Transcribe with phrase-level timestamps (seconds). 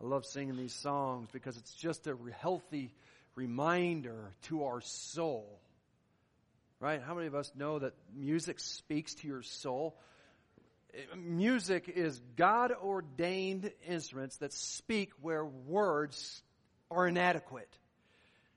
[0.00, 2.92] I love singing these songs because it's just a healthy
[3.34, 5.60] reminder to our soul.
[6.80, 7.00] Right?
[7.02, 9.96] How many of us know that music speaks to your soul?
[11.16, 16.42] Music is God ordained instruments that speak where words
[16.90, 17.70] are inadequate.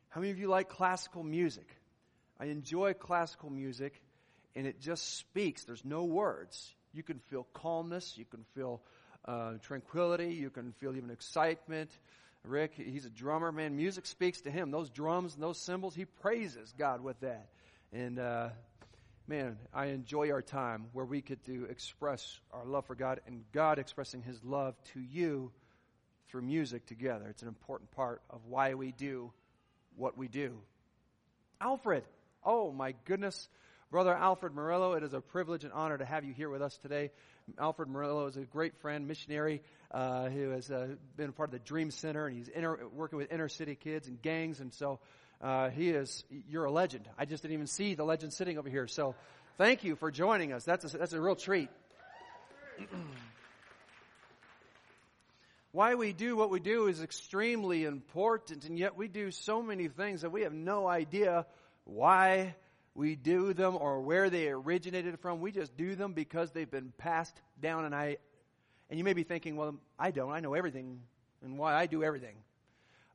[0.09, 1.67] How many of you like classical music?
[2.39, 4.01] I enjoy classical music
[4.55, 5.63] and it just speaks.
[5.63, 6.73] There's no words.
[6.93, 8.17] You can feel calmness.
[8.17, 8.81] You can feel
[9.27, 10.33] uh, tranquility.
[10.33, 11.91] You can feel even excitement.
[12.43, 13.75] Rick, he's a drummer, man.
[13.75, 14.71] Music speaks to him.
[14.71, 17.49] Those drums and those cymbals, he praises God with that.
[17.91, 18.49] And uh,
[19.27, 23.43] man, I enjoy our time where we get to express our love for God and
[23.51, 25.51] God expressing His love to you
[26.29, 27.27] through music together.
[27.29, 29.31] It's an important part of why we do
[29.95, 30.57] what we do.
[31.59, 32.03] Alfred,
[32.43, 33.49] oh my goodness.
[33.89, 36.77] Brother Alfred Morello, it is a privilege and honor to have you here with us
[36.77, 37.11] today.
[37.59, 41.59] Alfred Murillo is a great friend, missionary, uh, who has uh, been part of the
[41.59, 44.59] Dream Center, and he's inter- working with inner city kids and gangs.
[44.59, 44.99] And so
[45.41, 47.07] uh, he is, you're a legend.
[47.17, 48.87] I just didn't even see the legend sitting over here.
[48.87, 49.15] So
[49.57, 50.65] thank you for joining us.
[50.65, 51.69] That's a, that's a real treat.
[55.71, 59.87] Why we do what we do is extremely important, and yet we do so many
[59.87, 61.45] things that we have no idea
[61.85, 62.55] why
[62.97, 65.39] we do them or where they originated from.
[65.39, 68.17] We just do them because they've been passed down, and I,
[68.89, 70.31] and you may be thinking, well, I don't.
[70.31, 71.01] I know everything
[71.43, 72.35] and why I do everything.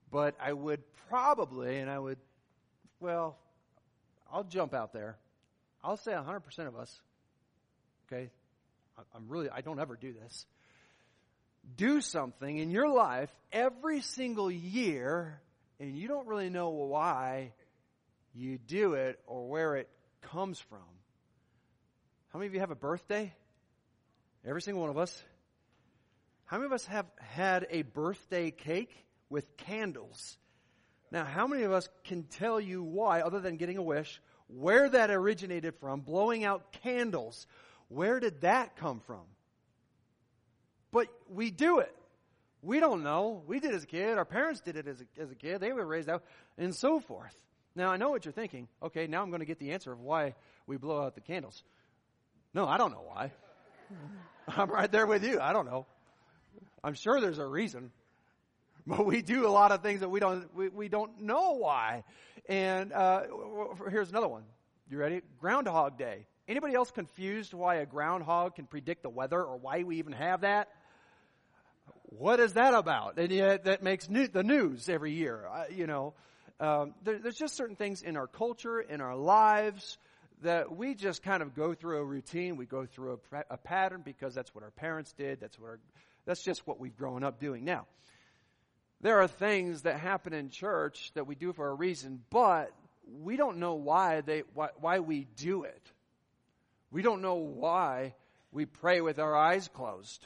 [0.09, 2.19] But I would probably, and I would,
[3.01, 3.37] well,
[4.33, 5.17] I'll jump out there.
[5.83, 7.01] I'll say 100% of us,
[8.07, 8.31] okay,
[9.13, 10.47] I'm really, I don't ever do this.
[11.77, 15.41] Do something in your life every single year,
[15.81, 17.51] and you don't really know why
[18.35, 19.89] you do it or where it
[20.23, 20.79] comes from.
[22.33, 23.35] How many of you have a birthday?
[24.45, 25.23] Every single one of us.
[26.45, 28.95] How many of us have had a birthday cake
[29.33, 30.37] with candles.
[31.11, 34.89] Now, how many of us can tell you why, other than getting a wish, where
[34.89, 37.47] that originated from, blowing out candles?
[37.89, 39.23] Where did that come from?
[40.93, 41.95] But we do it.
[42.61, 43.43] We don't know.
[43.47, 44.19] We did as a kid.
[44.19, 45.61] Our parents did it as a, as a kid.
[45.61, 46.23] They were raised out,
[46.59, 47.35] and so forth.
[47.75, 48.69] Now, I know what you're thinking.
[48.83, 50.35] Okay, now I'm going to get the answer of why
[50.67, 51.63] we blow out the candles.
[52.55, 53.33] No, I don't know why.
[54.49, 55.41] I'm right there with you.
[55.41, 55.87] I don't know.
[56.85, 57.91] I'm sure there's a reason.
[58.87, 62.05] But we do a lot of things that we don't, we, we don't know why.
[62.49, 63.23] And, uh,
[63.89, 64.43] here's another one.
[64.91, 65.23] You ready?
[65.41, 66.27] Groundhog Day.
[66.49, 70.41] Anybody else confused why a groundhog can predict the weather or why we even have
[70.41, 70.69] that?
[72.19, 73.19] What is that about?
[73.19, 75.47] And yet that makes new, the news every year.
[75.51, 76.15] Uh, you know,
[76.63, 79.99] um, there, there's just certain things in our culture, in our lives,
[80.43, 82.57] that we just kind of go through a routine.
[82.57, 85.41] We go through a, a pattern because that's what our parents did.
[85.41, 85.79] That's what our,
[86.25, 87.65] that's just what we've grown up doing.
[87.65, 87.87] Now,
[89.01, 92.71] there are things that happen in church that we do for a reason, but
[93.21, 95.91] we don't know why they why, why we do it.
[96.93, 98.15] We don't know why
[98.53, 100.25] we pray with our eyes closed.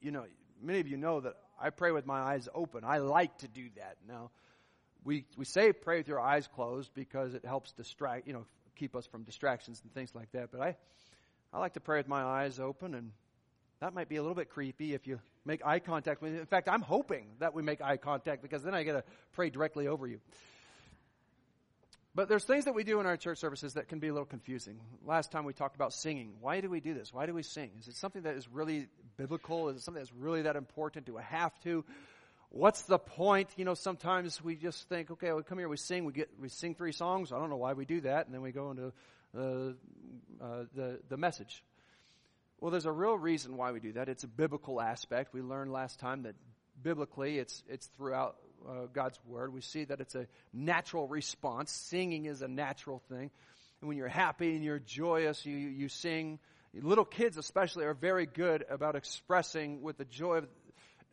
[0.00, 0.24] You know,
[0.62, 2.82] many of you know that I pray with my eyes open.
[2.82, 3.96] I like to do that.
[4.08, 4.30] Now,
[5.04, 8.46] we we say pray with your eyes closed because it helps distract, you know,
[8.76, 10.50] keep us from distractions and things like that.
[10.52, 10.76] But I
[11.52, 13.12] I like to pray with my eyes open and
[13.80, 16.38] that might be a little bit creepy if you make eye contact with me.
[16.38, 19.50] In fact, I'm hoping that we make eye contact because then I get to pray
[19.50, 20.20] directly over you.
[22.14, 24.26] But there's things that we do in our church services that can be a little
[24.26, 24.78] confusing.
[25.04, 26.34] Last time we talked about singing.
[26.40, 27.12] Why do we do this?
[27.12, 27.70] Why do we sing?
[27.80, 28.86] Is it something that is really
[29.16, 29.70] biblical?
[29.70, 31.06] Is it something that's really that important?
[31.06, 31.84] Do I have to?
[32.54, 33.48] What's the point?
[33.56, 36.50] You know, sometimes we just think, okay, we come here, we sing, we get, we
[36.50, 37.32] sing three songs.
[37.32, 38.92] I don't know why we do that, and then we go into
[39.34, 41.64] uh, uh, the the message.
[42.60, 44.10] Well, there's a real reason why we do that.
[44.10, 45.32] It's a biblical aspect.
[45.32, 46.34] We learned last time that
[46.80, 48.36] biblically it's, it's throughout
[48.68, 49.52] uh, God's Word.
[49.52, 51.72] We see that it's a natural response.
[51.72, 53.30] Singing is a natural thing.
[53.80, 56.38] And when you're happy and you're joyous, you, you sing.
[56.72, 60.42] Little kids, especially, are very good about expressing with the joy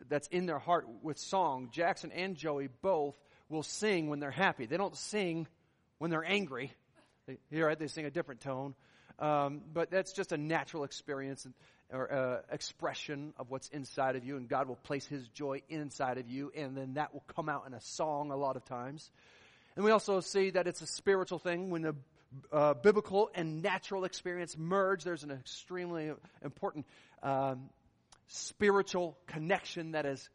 [0.07, 1.69] that's in their heart with song.
[1.71, 3.15] Jackson and Joey both
[3.49, 4.65] will sing when they're happy.
[4.65, 5.47] They don't sing
[5.97, 6.71] when they're angry.
[7.51, 8.75] They, right, they sing a different tone.
[9.19, 11.45] Um, but that's just a natural experience
[11.91, 16.17] or uh, expression of what's inside of you, and God will place His joy inside
[16.17, 19.09] of you, and then that will come out in a song a lot of times.
[19.75, 21.95] And we also see that it's a spiritual thing when the
[22.51, 25.03] uh, biblical and natural experience merge.
[25.03, 26.11] There's an extremely
[26.43, 26.85] important
[27.23, 27.69] um,
[28.29, 30.29] spiritual connection that is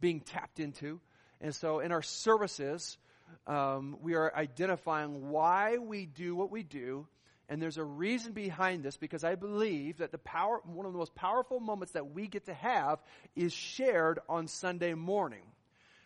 [0.00, 1.00] being tapped into.
[1.40, 2.98] And so in our services,
[3.46, 7.06] um, we are identifying why we do what we do
[7.48, 10.98] And there's a reason behind this because I believe that the power, one of the
[10.98, 12.98] most powerful moments that we get to have
[13.36, 15.42] is shared on Sunday morning.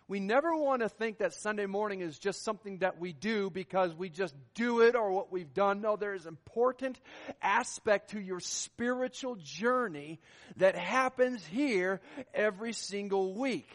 [0.08, 3.92] We never want to think that Sunday morning is just something that we do because
[3.92, 5.80] we just do it or what we've done.
[5.80, 7.00] No, there is an important
[7.42, 10.20] aspect to your spiritual journey
[10.58, 12.00] that happens here
[12.32, 13.68] every single week.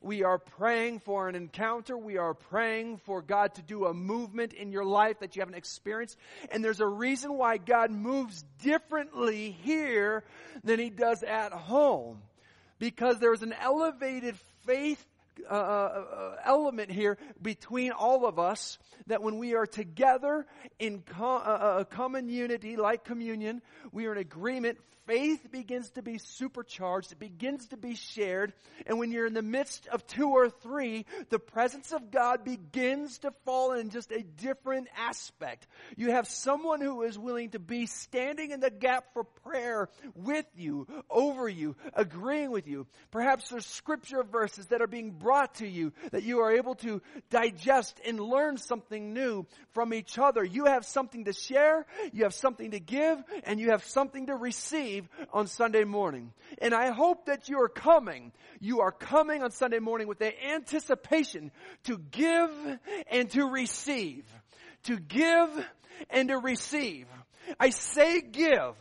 [0.00, 1.98] We are praying for an encounter.
[1.98, 5.54] We are praying for God to do a movement in your life that you haven't
[5.54, 6.16] experienced.
[6.50, 10.24] And there's a reason why God moves differently here
[10.62, 12.22] than he does at home.
[12.78, 14.36] Because there's an elevated
[14.66, 15.02] faith
[15.50, 20.46] uh, uh, uh, element here between all of us that when we are together
[20.78, 23.60] in co- uh, uh common unity like communion,
[23.92, 27.12] we are in agreement faith begins to be supercharged.
[27.12, 28.52] It begins to be shared.
[28.86, 33.18] And when you're in the midst of two or three, the presence of God begins
[33.18, 35.66] to fall in just a different aspect.
[35.96, 40.46] You have someone who is willing to be standing in the gap for prayer with
[40.56, 42.86] you, over you, agreeing with you.
[43.10, 47.02] Perhaps there's scripture verses that are being brought to you that you are able to
[47.30, 50.44] digest and learn something new from each other.
[50.44, 54.36] You have something to share, you have something to give, and you have something to
[54.36, 56.32] receive receive on Sunday morning.
[56.58, 58.32] And I hope that you are coming.
[58.60, 61.50] You are coming on Sunday morning with the anticipation
[61.84, 62.50] to give
[63.10, 64.24] and to receive.
[64.84, 65.50] To give
[66.10, 67.06] and to receive.
[67.58, 68.74] I say give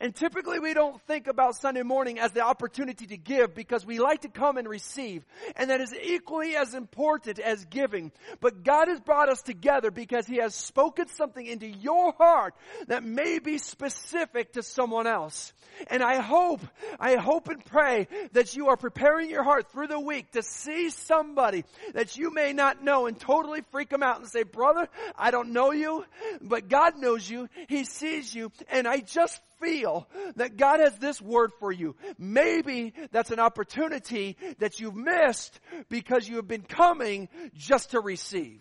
[0.00, 3.98] and typically we don't think about Sunday morning as the opportunity to give because we
[3.98, 5.24] like to come and receive.
[5.56, 8.12] And that is equally as important as giving.
[8.40, 12.54] But God has brought us together because He has spoken something into your heart
[12.88, 15.52] that may be specific to someone else.
[15.88, 16.60] And I hope,
[16.98, 20.90] I hope and pray that you are preparing your heart through the week to see
[20.90, 25.30] somebody that you may not know and totally freak them out and say, brother, I
[25.30, 26.04] don't know you,
[26.40, 27.48] but God knows you.
[27.68, 28.52] He sees you.
[28.70, 31.96] And I just feel that God has this word for you.
[32.18, 35.58] Maybe that's an opportunity that you've missed
[35.88, 38.60] because you have been coming just to receive.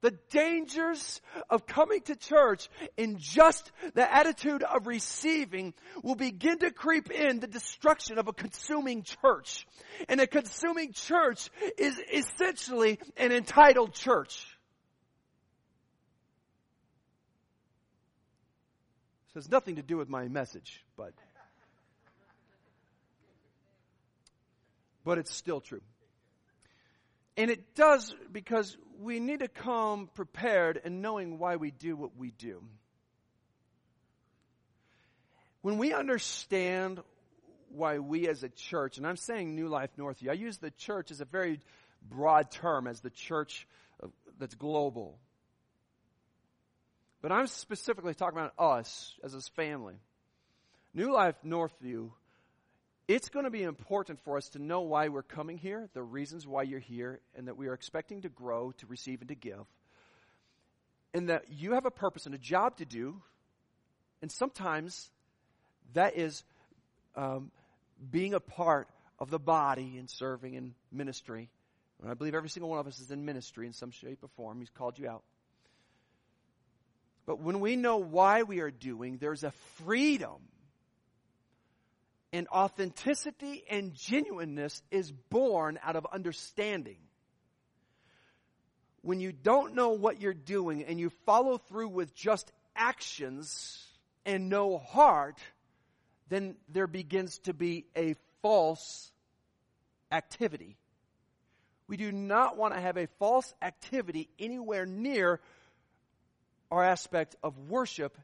[0.00, 1.20] The dangers
[1.50, 7.40] of coming to church in just the attitude of receiving will begin to creep in
[7.40, 9.66] the destruction of a consuming church.
[10.08, 14.46] And a consuming church is essentially an entitled church.
[19.34, 21.12] This has nothing to do with my message, but
[25.04, 25.82] but it's still true.
[27.36, 32.16] And it does because we need to come prepared and knowing why we do what
[32.16, 32.62] we do.
[35.62, 37.00] When we understand
[37.70, 41.10] why we as a church, and I'm saying New Life Northview, I use the church
[41.10, 41.60] as a very
[42.02, 43.66] broad term, as the church
[44.38, 45.18] that's global.
[47.28, 49.96] But I'm specifically talking about us as his family.
[50.94, 52.08] New Life Northview,
[53.06, 56.46] it's going to be important for us to know why we're coming here, the reasons
[56.46, 59.66] why you're here, and that we are expecting to grow, to receive, and to give.
[61.12, 63.20] And that you have a purpose and a job to do.
[64.22, 65.10] And sometimes
[65.92, 66.42] that is
[67.14, 67.50] um,
[68.10, 68.88] being a part
[69.18, 71.50] of the body and serving in ministry.
[72.00, 74.28] And I believe every single one of us is in ministry in some shape or
[74.28, 74.60] form.
[74.60, 75.24] He's called you out.
[77.28, 79.50] But when we know why we are doing, there's a
[79.84, 80.38] freedom
[82.32, 86.96] and authenticity and genuineness is born out of understanding.
[89.02, 93.86] When you don't know what you're doing and you follow through with just actions
[94.24, 95.36] and no heart,
[96.30, 99.12] then there begins to be a false
[100.10, 100.78] activity.
[101.88, 105.40] We do not want to have a false activity anywhere near
[106.70, 108.16] our aspect of worship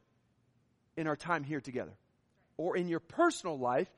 [0.97, 1.93] in our time here together.
[2.57, 3.89] Or in your personal life,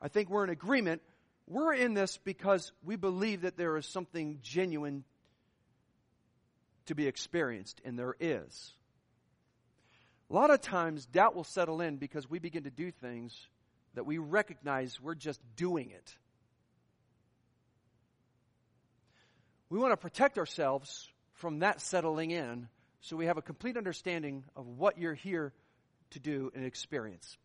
[0.00, 1.02] I think we're in agreement.
[1.46, 5.04] We're in this because we believe that there is something genuine
[6.86, 8.72] to be experienced, and there is.
[10.30, 13.34] A lot of times, doubt will settle in because we begin to do things
[13.94, 16.14] that we recognize we're just doing it.
[19.70, 22.68] We want to protect ourselves from that settling in
[23.00, 25.52] so we have a complete understanding of what you're here
[26.10, 27.36] to do and experience.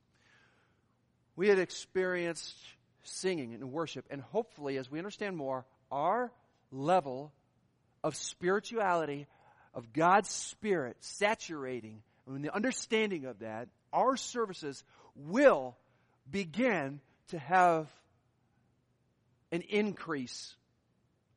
[1.36, 2.56] We had experienced
[3.04, 6.32] singing and worship, and hopefully, as we understand more, our
[6.72, 7.34] level
[8.04, 9.28] of spirituality,
[9.74, 14.84] of God's Spirit saturating, and the understanding of that, our services
[15.16, 15.76] will
[16.30, 17.88] begin to have
[19.52, 20.56] an increase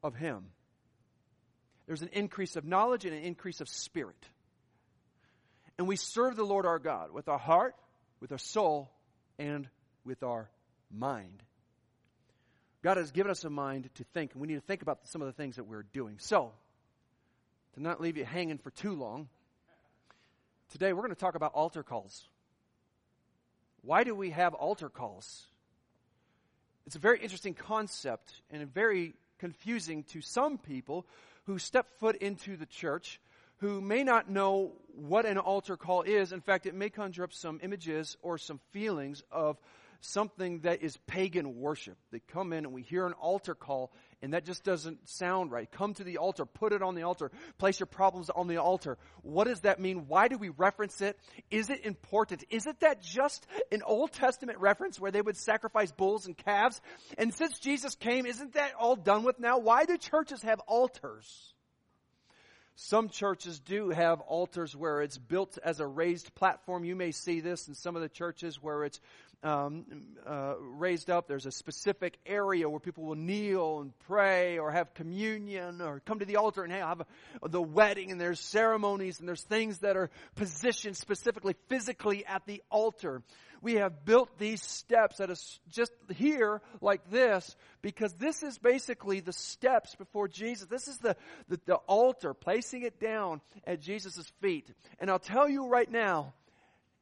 [0.02, 0.46] of Him.
[1.86, 4.16] There's an increase of knowledge and an increase of spirit.
[5.78, 7.74] And we serve the Lord our God with our heart,
[8.20, 8.90] with our soul,
[9.38, 9.68] and
[10.04, 10.48] with our
[10.90, 11.42] mind.
[12.82, 15.20] God has given us a mind to think, and we need to think about some
[15.20, 16.16] of the things that we're doing.
[16.18, 16.52] So,
[17.74, 19.28] to not leave you hanging for too long,
[20.70, 22.28] today we're going to talk about altar calls.
[23.82, 25.46] Why do we have altar calls?
[26.86, 31.06] It's a very interesting concept and very confusing to some people
[31.46, 33.20] who step foot into the church
[33.58, 36.32] who may not know what an altar call is.
[36.32, 39.56] In fact, it may conjure up some images or some feelings of
[40.00, 41.96] something that is pagan worship.
[42.10, 45.70] They come in and we hear an altar call and that just doesn't sound right.
[45.70, 48.96] Come to the altar, put it on the altar, place your problems on the altar.
[49.22, 50.06] What does that mean?
[50.08, 51.18] Why do we reference it?
[51.50, 52.44] Is it important?
[52.48, 56.80] Isn't that just an Old Testament reference where they would sacrifice bulls and calves?
[57.18, 59.58] And since Jesus came, isn't that all done with now?
[59.58, 61.52] Why do churches have altars?
[62.78, 66.84] Some churches do have altars where it's built as a raised platform.
[66.84, 69.00] You may see this in some of the churches where it's
[69.42, 69.84] um,
[70.26, 71.28] uh, raised up.
[71.28, 76.18] There's a specific area where people will kneel and pray or have communion or come
[76.18, 77.02] to the altar and have
[77.42, 82.44] a, the wedding and there's ceremonies and there's things that are positioned specifically physically at
[82.46, 83.22] the altar.
[83.62, 85.36] We have built these steps at a,
[85.70, 90.68] just here like this because this is basically the steps before Jesus.
[90.68, 91.16] This is the,
[91.48, 94.70] the, the altar, placing it down at Jesus' feet.
[95.00, 96.34] And I'll tell you right now,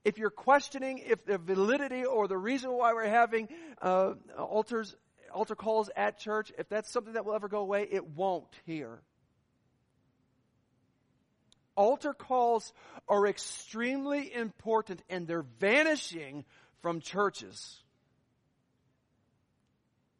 [0.04, 3.48] if you're questioning if the validity or the reason why we're having
[3.80, 4.94] uh, altars,
[5.32, 9.00] altar calls at church, if that's something that will ever go away, it won't here.
[11.76, 12.72] Altar calls
[13.08, 16.44] are extremely important and they're vanishing
[16.82, 17.83] from churches.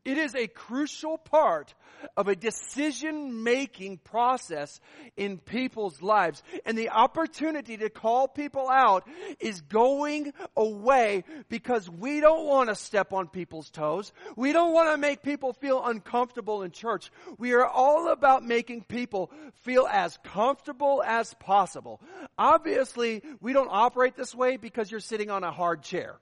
[0.04, 1.74] It is a crucial part
[2.16, 4.80] of a decision making process
[5.16, 6.42] in people's lives.
[6.66, 9.08] And the opportunity to call people out
[9.40, 14.12] is going away because we don't want to step on people's toes.
[14.36, 17.10] We don't want to make people feel uncomfortable in church.
[17.38, 19.30] We are all about making people
[19.62, 22.00] feel as comfortable as possible.
[22.38, 26.18] Obviously, we don't operate this way because you're sitting on a hard chair.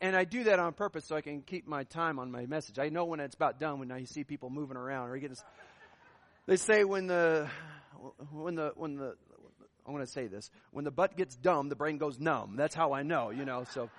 [0.00, 2.78] And I do that on purpose so I can keep my time on my message.
[2.78, 5.36] I know when it's about done when I see people moving around or getting.
[6.46, 7.48] They say when the
[8.30, 9.14] when the when the
[9.86, 12.56] I want to say this when the butt gets dumb, the brain goes numb.
[12.56, 13.64] That's how I know, you know.
[13.70, 13.90] So.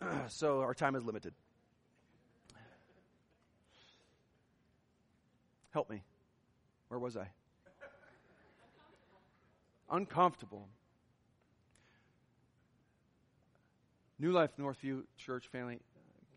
[0.28, 1.34] So our time is limited.
[5.72, 6.02] Help me.
[6.88, 7.28] Where was I?
[9.90, 10.68] Uncomfortable.
[14.20, 15.80] New Life Northview Church family,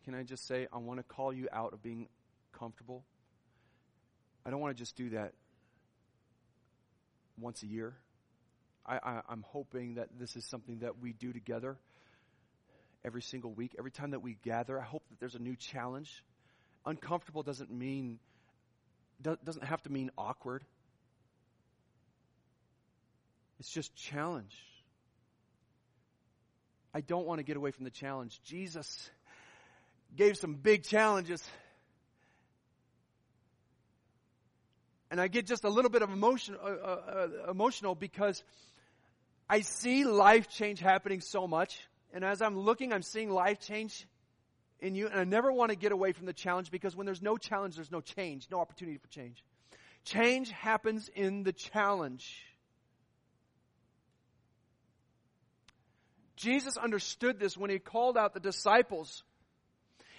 [0.05, 2.07] can I just say, I want to call you out of being
[2.57, 3.03] comfortable.
[4.45, 5.33] I don't want to just do that
[7.37, 7.93] once a year.
[8.85, 11.77] I, am hoping that this is something that we do together
[13.03, 13.75] every single week.
[13.77, 16.23] Every time that we gather, I hope that there's a new challenge.
[16.85, 18.19] Uncomfortable doesn't mean,
[19.21, 20.63] doesn't have to mean awkward.
[23.59, 24.55] It's just challenge.
[26.93, 28.39] I don't want to get away from the challenge.
[28.43, 29.09] Jesus
[30.15, 31.43] gave some big challenges.
[35.09, 37.01] And I get just a little bit of emotion, uh, uh,
[37.47, 38.43] uh, emotional because
[39.49, 41.79] I see life change happening so much.
[42.13, 44.07] And as I'm looking, I'm seeing life change
[44.79, 45.07] in you.
[45.07, 47.75] And I never want to get away from the challenge because when there's no challenge,
[47.75, 49.43] there's no change, no opportunity for change.
[50.05, 52.43] Change happens in the challenge.
[56.43, 59.23] Jesus understood this when he called out the disciples.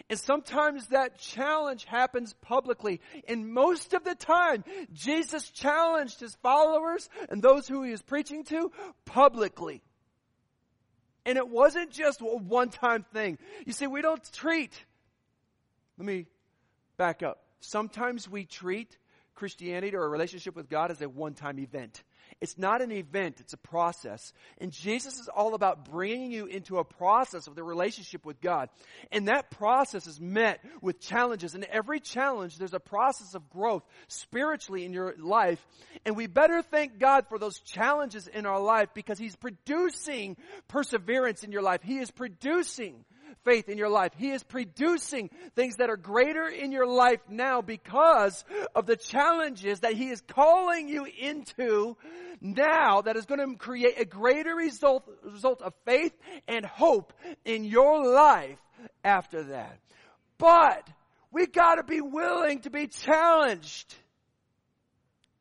[0.08, 3.00] And sometimes that challenge happens publicly.
[3.28, 8.44] And most of the time, Jesus challenged his followers and those who he was preaching
[8.44, 8.72] to
[9.04, 9.82] publicly.
[11.26, 13.38] And it wasn't just a one time thing.
[13.66, 14.72] You see, we don't treat,
[15.98, 16.26] let me
[16.96, 17.42] back up.
[17.60, 18.96] Sometimes we treat
[19.34, 22.02] Christianity or a relationship with God as a one time event.
[22.40, 24.32] It's not an event, it's a process.
[24.58, 28.68] And Jesus is all about bringing you into a process of the relationship with God.
[29.12, 31.54] And that process is met with challenges.
[31.54, 35.64] And every challenge, there's a process of growth spiritually in your life.
[36.04, 40.36] And we better thank God for those challenges in our life because He's producing
[40.68, 41.82] perseverance in your life.
[41.82, 43.04] He is producing
[43.44, 44.12] faith in your life.
[44.16, 49.80] He is producing things that are greater in your life now because of the challenges
[49.80, 51.96] that He is calling you into
[52.40, 56.12] now that is going to create a greater result, result of faith
[56.46, 57.12] and hope
[57.44, 58.58] in your life
[59.02, 59.78] after that.
[60.38, 60.88] But
[61.32, 63.94] we gotta be willing to be challenged.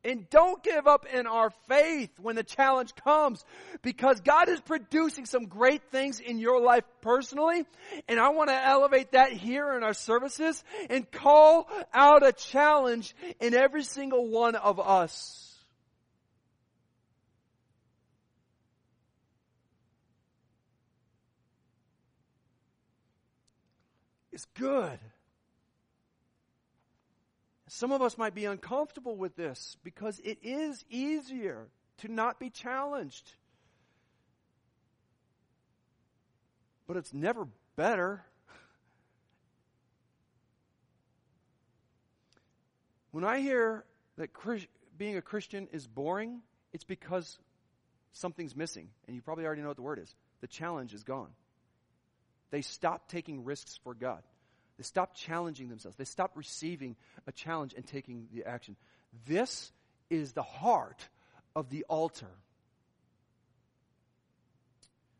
[0.05, 3.43] And don't give up in our faith when the challenge comes
[3.81, 7.65] because God is producing some great things in your life personally.
[8.09, 13.15] And I want to elevate that here in our services and call out a challenge
[13.39, 15.49] in every single one of us.
[24.33, 24.99] It's good.
[27.75, 32.51] Some of us might be uncomfortable with this because it is easier to not be
[32.51, 33.31] challenged.
[36.85, 38.23] But it's never better.
[43.09, 43.85] When I hear
[44.17, 44.29] that
[44.95, 47.39] being a Christian is boring, it's because
[48.11, 48.89] something's missing.
[49.07, 50.13] And you probably already know what the word is.
[50.41, 51.31] The challenge is gone.
[52.51, 54.21] They stop taking risks for God.
[54.77, 55.97] They stop challenging themselves.
[55.97, 56.95] They stop receiving
[57.27, 58.75] a challenge and taking the action.
[59.27, 59.71] This
[60.09, 61.07] is the heart
[61.55, 62.29] of the altar.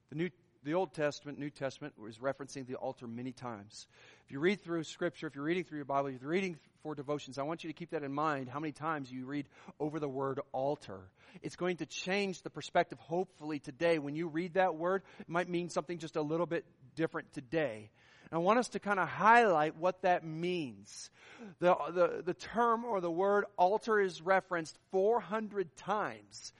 [0.09, 0.29] The New
[0.63, 3.87] the Old Testament, New Testament is referencing the altar many times.
[4.25, 6.95] If you read through Scripture, if you're reading through your Bible, if you're reading for
[6.95, 9.47] devotions, I want you to keep that in mind how many times you read
[9.79, 11.01] over the word altar.
[11.41, 13.99] It's going to change the perspective, hopefully, today.
[13.99, 17.89] When you read that word, it might mean something just a little bit different today.
[18.33, 21.11] I want us to kind of highlight what that means.
[21.59, 26.51] The, the, the term or the word altar is referenced 400 times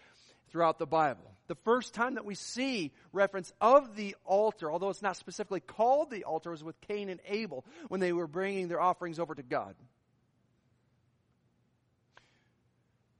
[0.50, 1.32] throughout the Bible.
[1.48, 6.12] The first time that we see reference of the altar, although it's not specifically called
[6.12, 9.44] the altar, was with Cain and Abel when they were bringing their offerings over to
[9.44, 9.74] God.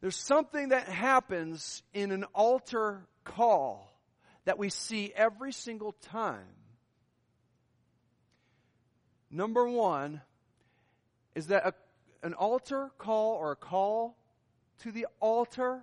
[0.02, 3.90] There's something that happens in an altar call
[4.46, 6.46] that we see every single time
[9.34, 10.22] Number one
[11.34, 11.74] is that a,
[12.22, 14.16] an altar call or a call
[14.84, 15.82] to the altar,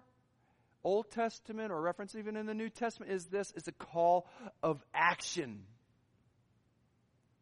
[0.84, 4.28] Old Testament or reference even in the New Testament, is this is a call
[4.62, 5.64] of action.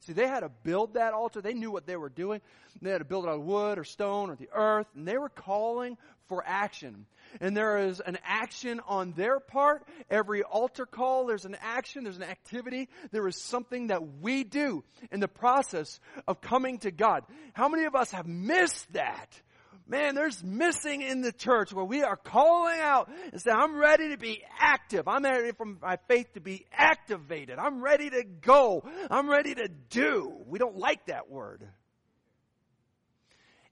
[0.00, 1.40] See, they had to build that altar.
[1.40, 2.40] They knew what they were doing.
[2.80, 5.28] They had to build it on wood or stone or the earth, and they were
[5.28, 5.96] calling
[6.28, 7.06] for action.
[7.40, 9.86] And there is an action on their part.
[10.08, 14.84] Every altar call, there's an action, there's an activity, there is something that we do
[15.10, 17.24] in the process of coming to God.
[17.52, 19.40] How many of us have missed that?
[19.90, 24.10] Man, there's missing in the church where we are calling out and say, I'm ready
[24.10, 25.08] to be active.
[25.08, 27.58] I'm ready for my faith to be activated.
[27.58, 28.84] I'm ready to go.
[29.10, 30.30] I'm ready to do.
[30.46, 31.66] We don't like that word.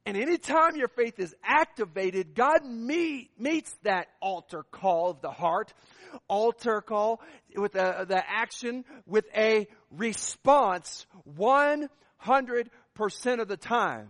[0.07, 5.75] And anytime your faith is activated, God meet, meets that altar call of the heart,
[6.29, 7.21] altar call
[7.55, 11.89] with the, the action with a response 100%
[13.41, 14.09] of the time.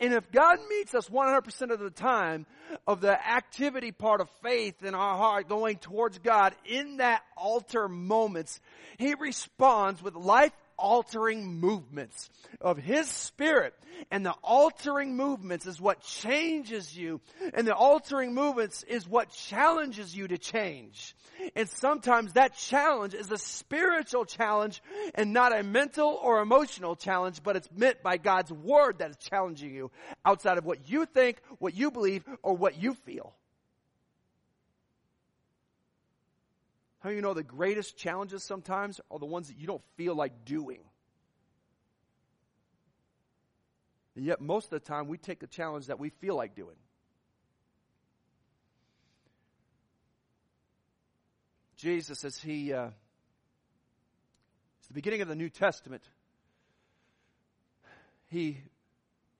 [0.00, 2.46] And if God meets us 100% of the time
[2.86, 7.86] of the activity part of faith in our heart going towards God in that altar
[7.86, 8.60] moments,
[8.96, 13.74] He responds with life altering movements of His Spirit.
[14.10, 17.20] And the altering movements is what changes you.
[17.54, 21.14] And the altering movements is what challenges you to change.
[21.54, 24.82] And sometimes that challenge is a spiritual challenge
[25.14, 29.16] and not a mental or emotional challenge, but it's meant by God's Word that is
[29.16, 29.90] challenging you
[30.24, 33.34] outside of what you think, what you believe, or what you feel.
[37.00, 40.44] How you know the greatest challenges sometimes are the ones that you don't feel like
[40.44, 40.80] doing?
[44.16, 46.76] And yet, most of the time, we take the challenge that we feel like doing.
[51.76, 52.88] Jesus, as he, uh,
[54.78, 56.02] it's the beginning of the New Testament,
[58.26, 58.58] he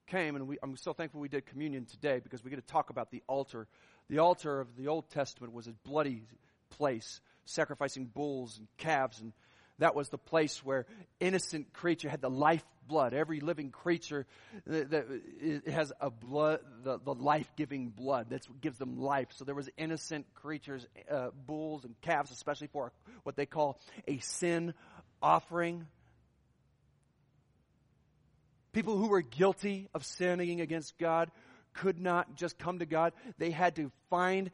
[0.06, 2.88] came, and we, I'm so thankful we did communion today because we get to talk
[2.88, 3.68] about the altar.
[4.08, 6.22] The altar of the Old Testament was a bloody
[6.70, 9.32] place sacrificing bulls and calves and
[9.80, 10.84] that was the place where
[11.20, 13.14] innocent creature had the life blood.
[13.14, 14.26] Every living creature
[14.66, 15.06] that
[15.66, 18.26] has a blood, the, the life-giving blood.
[18.28, 19.28] That's what gives them life.
[19.30, 24.18] So there was innocent creatures, uh, bulls and calves, especially for what they call a
[24.18, 24.74] sin
[25.22, 25.86] offering.
[28.72, 31.30] People who were guilty of sinning against God
[31.72, 33.14] could not just come to God.
[33.38, 34.50] They had to find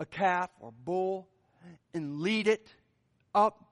[0.00, 1.28] a calf or bull
[1.92, 2.66] and lead it
[3.34, 3.68] up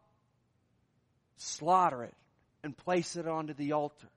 [1.37, 2.15] slaughter it,
[2.63, 4.09] and place it onto the altar.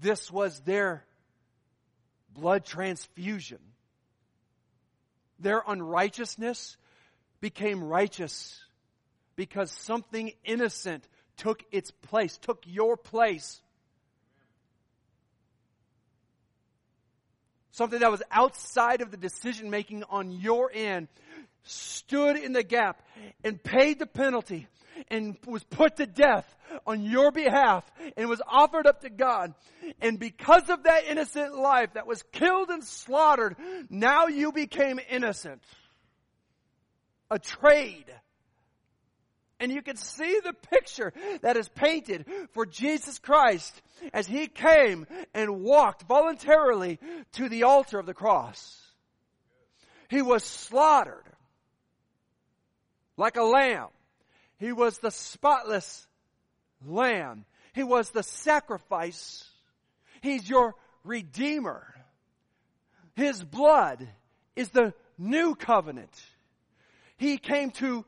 [0.00, 1.04] This was their
[2.32, 3.58] blood transfusion.
[5.40, 6.76] Their unrighteousness
[7.40, 8.60] became righteous
[9.36, 13.60] because something innocent took its place, took your place.
[17.78, 21.06] Something that was outside of the decision making on your end
[21.62, 23.00] stood in the gap
[23.44, 24.66] and paid the penalty
[25.12, 26.56] and was put to death
[26.88, 29.54] on your behalf and was offered up to God.
[30.00, 33.54] And because of that innocent life that was killed and slaughtered,
[33.88, 35.62] now you became innocent.
[37.30, 38.12] A trade.
[39.60, 45.06] And you can see the picture that is painted for Jesus Christ as he came
[45.34, 47.00] and walked voluntarily
[47.32, 48.80] to the altar of the cross.
[50.08, 51.24] He was slaughtered
[53.16, 53.88] like a lamb.
[54.58, 56.06] He was the spotless
[56.86, 57.44] lamb.
[57.74, 59.44] He was the sacrifice.
[60.20, 61.94] He's your redeemer.
[63.14, 64.06] His blood
[64.54, 66.12] is the new covenant.
[67.16, 68.04] He came to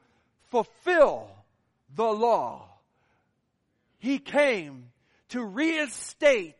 [0.51, 1.31] fulfill
[1.95, 2.69] the law.
[3.99, 4.87] He came
[5.31, 6.57] to reinstate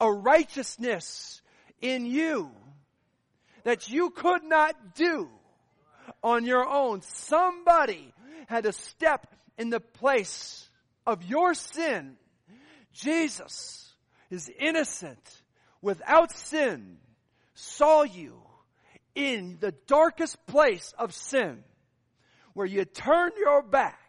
[0.00, 1.42] a righteousness
[1.80, 2.50] in you
[3.64, 5.28] that you could not do
[6.22, 7.02] on your own.
[7.02, 8.12] Somebody
[8.46, 9.26] had to step
[9.58, 10.68] in the place
[11.06, 12.16] of your sin.
[12.92, 13.92] Jesus
[14.30, 15.42] is innocent,
[15.82, 16.98] without sin,
[17.54, 18.40] saw you
[19.14, 21.62] in the darkest place of sin,
[22.54, 24.00] where you turned your back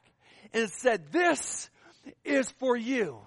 [0.53, 1.69] and said, this
[2.23, 3.19] is for you.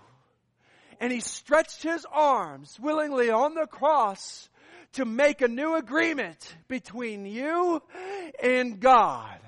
[1.00, 4.48] And he stretched his arms willingly on the cross
[4.92, 7.82] to make a new agreement between you
[8.42, 9.38] and God.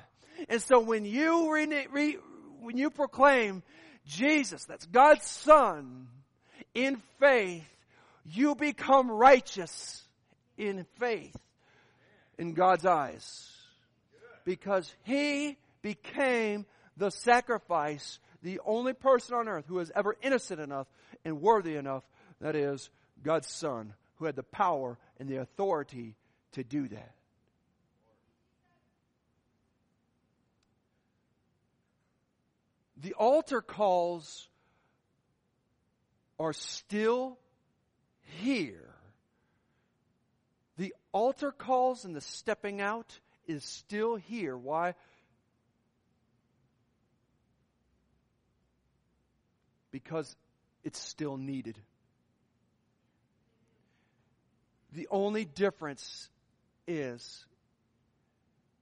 [0.49, 2.19] And so when you re, re,
[2.61, 3.63] when you proclaim
[4.07, 6.09] Jesus, that's God's Son,
[6.75, 7.65] in faith,
[8.25, 10.03] you become righteous
[10.57, 11.37] in faith
[12.39, 13.51] in God's eyes.
[14.45, 20.87] Because He became the sacrifice, the only person on earth who is ever innocent enough
[21.25, 22.05] and worthy enough,
[22.41, 22.91] that is,
[23.23, 26.15] God's Son, who had the power and the authority
[26.53, 27.15] to do that.
[33.03, 34.49] The altar calls
[36.39, 37.39] are still
[38.41, 38.95] here.
[40.79, 44.57] The altar calls and the stepping out is still here.
[44.57, 44.95] Why?
[49.95, 50.35] Because
[50.83, 51.79] it's still needed.
[54.93, 56.29] The only difference
[56.89, 57.47] is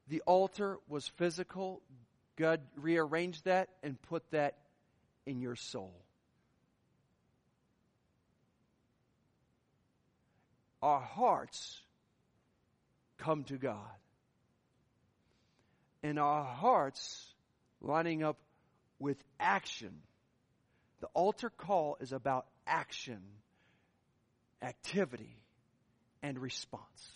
[0.09, 1.83] the altar was physical.
[2.37, 4.57] God rearranged that and put that
[5.27, 5.93] in your soul.
[10.81, 11.79] Our hearts
[13.19, 13.77] come to God.
[16.03, 17.27] And our hearts
[17.83, 18.39] lining up
[18.99, 20.01] with action.
[21.03, 23.19] The altar call is about action,
[24.63, 25.37] activity
[26.23, 27.11] and response.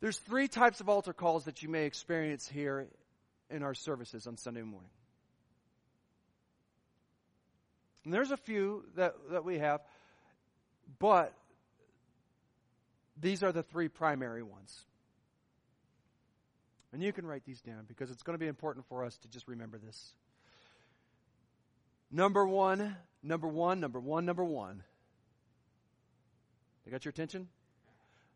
[0.00, 2.86] There's three types of altar calls that you may experience here
[3.48, 4.90] in our services on Sunday morning.
[8.04, 9.80] And there's a few that, that we have,
[10.98, 11.32] but
[13.18, 14.84] these are the three primary ones.
[16.92, 19.28] And you can write these down because it's going to be important for us to
[19.28, 20.12] just remember this.
[22.10, 24.82] Number one, number one, number one, number one
[26.88, 27.48] I got your attention?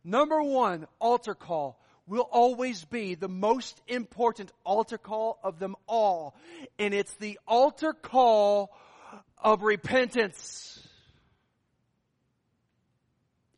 [0.04, 6.36] Number one altar call will always be the most important altar call of them all.
[6.78, 8.76] And it's the altar call
[9.38, 10.86] of repentance.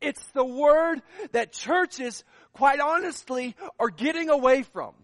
[0.00, 2.22] It's the word that churches,
[2.52, 4.94] quite honestly, are getting away from.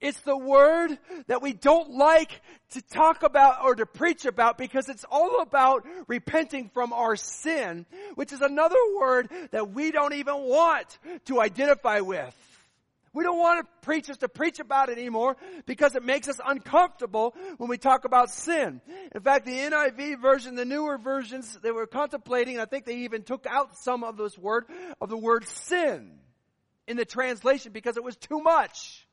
[0.00, 4.88] It's the word that we don't like to talk about or to preach about because
[4.88, 10.36] it's all about repenting from our sin, which is another word that we don't even
[10.36, 12.34] want to identify with.
[13.12, 15.36] We don't want preachers to preach about it anymore
[15.66, 18.80] because it makes us uncomfortable when we talk about sin.
[19.14, 23.22] In fact, the NIV version, the newer versions, they were contemplating, I think they even
[23.22, 24.66] took out some of this word,
[25.00, 26.18] of the word sin
[26.86, 29.07] in the translation because it was too much.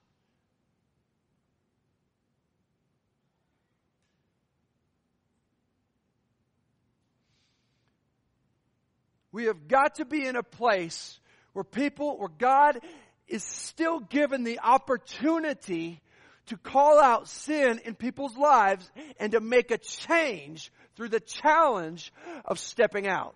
[9.35, 11.19] We have got to be in a place
[11.51, 12.79] where people, where God
[13.27, 16.01] is still given the opportunity
[16.45, 22.13] to call out sin in people's lives and to make a change through the challenge
[22.45, 23.35] of stepping out.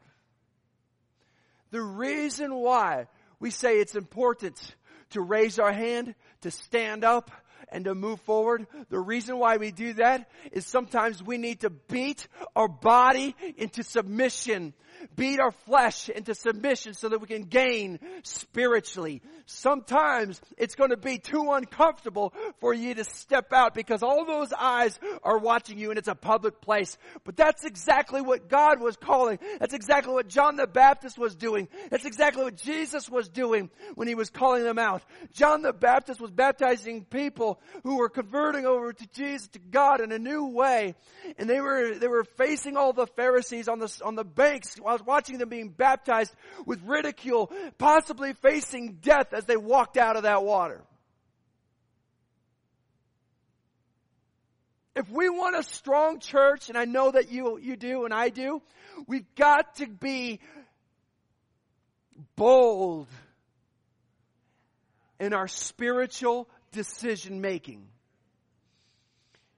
[1.72, 3.08] The reason why
[3.42, 4.74] we say it's important
[5.10, 7.30] to raise our hand, to stand up,
[7.68, 8.68] and to move forward.
[8.90, 13.84] The reason why we do that is sometimes we need to beat our body into
[13.84, 14.74] submission
[15.16, 19.22] beat our flesh into submission so that we can gain spiritually.
[19.46, 24.54] Sometimes it's going to be too uncomfortable for you to step out because all those
[24.54, 26.98] eyes are watching you and it's a public place.
[27.24, 29.40] But that's exactly what God was calling.
[29.60, 31.68] That's exactly what John the Baptist was doing.
[31.90, 35.04] That's exactly what Jesus was doing when he was calling them out.
[35.34, 40.12] John the Baptist was baptizing people who were converting over to Jesus, to God in
[40.12, 40.96] a new way.
[41.38, 45.38] And they were, they were facing all the Pharisees on the, on the banks watching
[45.38, 46.34] them being baptized
[46.66, 50.82] with ridicule, possibly facing death as they walked out of that water.
[54.96, 58.30] If we want a strong church, and I know that you, you do and I
[58.30, 58.62] do,
[59.08, 60.42] we've got to be
[62.36, 63.08] bold
[65.20, 67.88] in our spiritual decision making.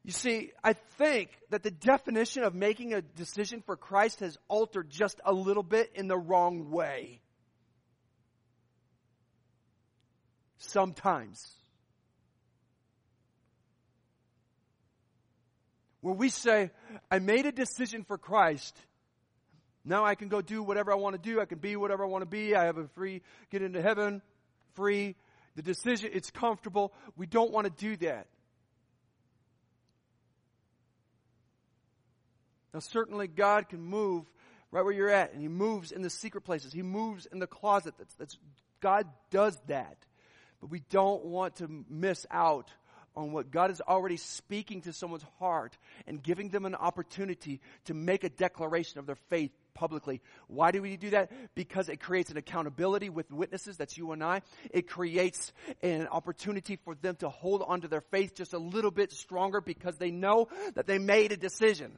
[0.04, 4.90] You see, I think that the definition of making a decision for Christ has altered
[4.90, 7.22] just a little bit in the wrong way.
[10.58, 11.48] Sometimes.
[16.02, 16.72] When we say,
[17.12, 18.76] I made a decision for Christ,
[19.86, 22.08] now I can go do whatever I want to do, I can be whatever I
[22.08, 24.24] want to be, I have a free, get into heaven,
[24.74, 25.16] free.
[25.56, 26.94] The decision, it's comfortable.
[27.18, 28.28] We don't want to do that.
[32.74, 34.26] Now, certainly God can move
[34.72, 36.72] right where you're at, and He moves in the secret places.
[36.72, 37.94] He moves in the closet.
[37.98, 38.38] That's, that's,
[38.80, 39.98] God does that.
[40.60, 42.72] But we don't want to miss out
[43.16, 47.94] on what God is already speaking to someone's heart and giving them an opportunity to
[47.94, 50.22] make a declaration of their faith publicly.
[50.48, 51.32] Why do we do that?
[51.56, 54.42] Because it creates an accountability with witnesses, that's you and I.
[54.70, 59.12] It creates an opportunity for them to hold onto their faith just a little bit
[59.12, 61.92] stronger because they know that they made a decision.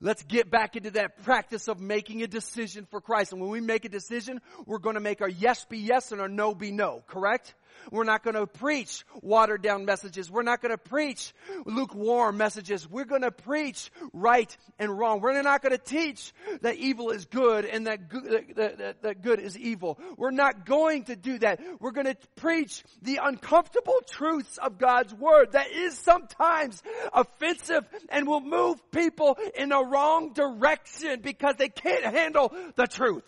[0.00, 3.32] Let's get back into that practice of making a decision for Christ.
[3.32, 6.20] And when we make a decision, we're going to make our yes be yes and
[6.20, 7.54] our no be no, correct?
[7.90, 10.30] We're not going to preach watered down messages.
[10.30, 11.32] We're not going to preach
[11.64, 12.88] lukewarm messages.
[12.88, 15.20] We're going to preach right and wrong.
[15.20, 19.22] We're not going to teach that evil is good and that good, that, that, that
[19.22, 19.98] good is evil.
[20.16, 21.60] We're not going to do that.
[21.80, 28.26] We're going to preach the uncomfortable truths of God's word that is sometimes offensive and
[28.26, 33.24] will move people in the wrong direction because they can't handle the truth.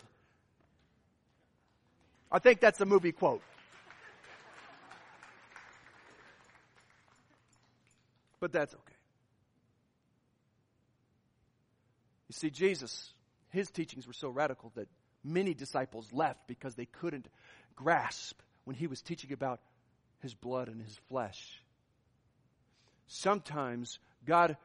[2.31, 3.41] I think that's a movie quote.
[8.39, 8.93] But that's okay.
[12.29, 13.11] You see, Jesus,
[13.49, 14.87] his teachings were so radical that
[15.23, 17.27] many disciples left because they couldn't
[17.75, 19.59] grasp when he was teaching about
[20.19, 21.63] his blood and his flesh.
[23.07, 24.57] Sometimes God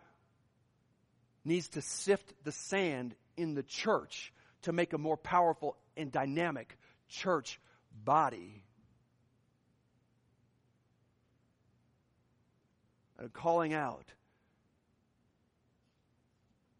[1.44, 4.32] needs to sift the sand in the church
[4.62, 6.76] to make a more powerful and dynamic
[7.08, 7.58] church
[8.04, 8.64] body.
[13.18, 14.06] And a calling out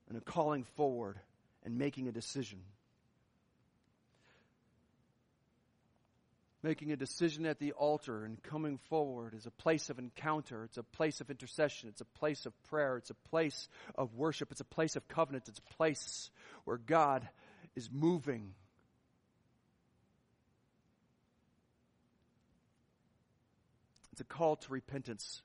[0.09, 1.19] and a calling forward
[1.65, 2.61] and making a decision.
[6.63, 10.65] Making a decision at the altar and coming forward is a place of encounter.
[10.65, 11.91] It's a place of intercession.
[11.91, 12.97] It's a place of prayer.
[12.97, 14.51] It's a place of worship.
[14.51, 15.49] It's a place of covenant.
[15.49, 16.31] It's a place
[16.65, 17.29] where God
[17.77, 18.55] is moving.
[24.13, 25.43] It's a call to repentance.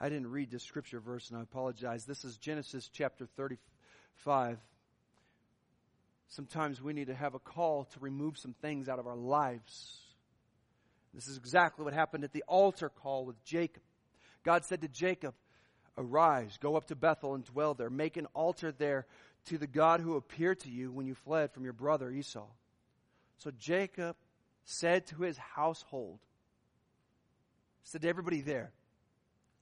[0.00, 2.06] I didn't read this scripture verse and I apologize.
[2.06, 4.58] This is Genesis chapter 35.
[6.28, 10.00] Sometimes we need to have a call to remove some things out of our lives.
[11.12, 13.82] This is exactly what happened at the altar call with Jacob.
[14.42, 15.34] God said to Jacob,
[15.98, 17.90] Arise, go up to Bethel and dwell there.
[17.90, 19.06] Make an altar there
[19.46, 22.46] to the God who appeared to you when you fled from your brother Esau.
[23.36, 24.16] So Jacob
[24.64, 26.20] said to his household,
[27.82, 28.72] said to everybody there,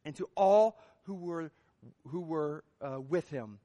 [0.04, 1.50] and to all who were,
[2.08, 3.58] who were uh, with him.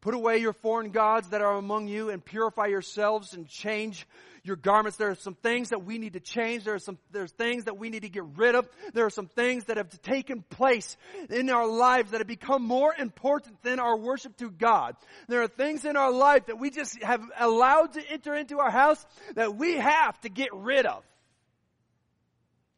[0.00, 4.06] Put away your foreign gods that are among you and purify yourselves and change
[4.44, 4.96] your garments.
[4.98, 6.62] There are some things that we need to change.
[6.62, 8.68] There are some, there's things that we need to get rid of.
[8.94, 10.96] There are some things that have taken place
[11.28, 14.94] in our lives that have become more important than our worship to God.
[15.26, 18.70] There are things in our life that we just have allowed to enter into our
[18.70, 21.02] house that we have to get rid of.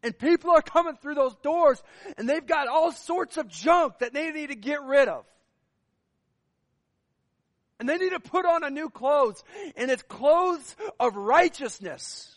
[0.02, 1.82] And people are coming through those doors
[2.16, 5.24] and they've got all sorts of junk that they need to get rid of.
[7.80, 9.42] And they need to put on a new clothes
[9.76, 12.34] and it's clothes of righteousness.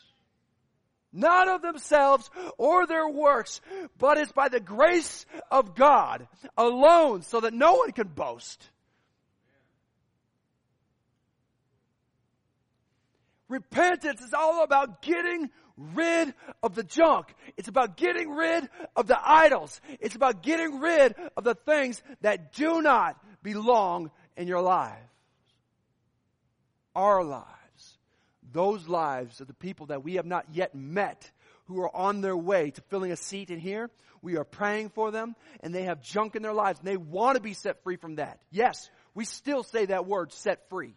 [1.13, 3.59] Not of themselves or their works,
[3.97, 8.69] but it's by the grace of God alone so that no one can boast.
[13.51, 16.33] Repentance is all about getting rid
[16.63, 17.35] of the junk.
[17.57, 19.81] It's about getting rid of the idols.
[19.99, 24.97] It's about getting rid of the things that do not belong in your life.
[26.95, 27.97] Our lives.
[28.53, 31.29] Those lives of the people that we have not yet met
[31.65, 33.89] who are on their way to filling a seat in here.
[34.21, 37.35] We are praying for them and they have junk in their lives and they want
[37.35, 38.39] to be set free from that.
[38.49, 40.95] Yes, we still say that word, set free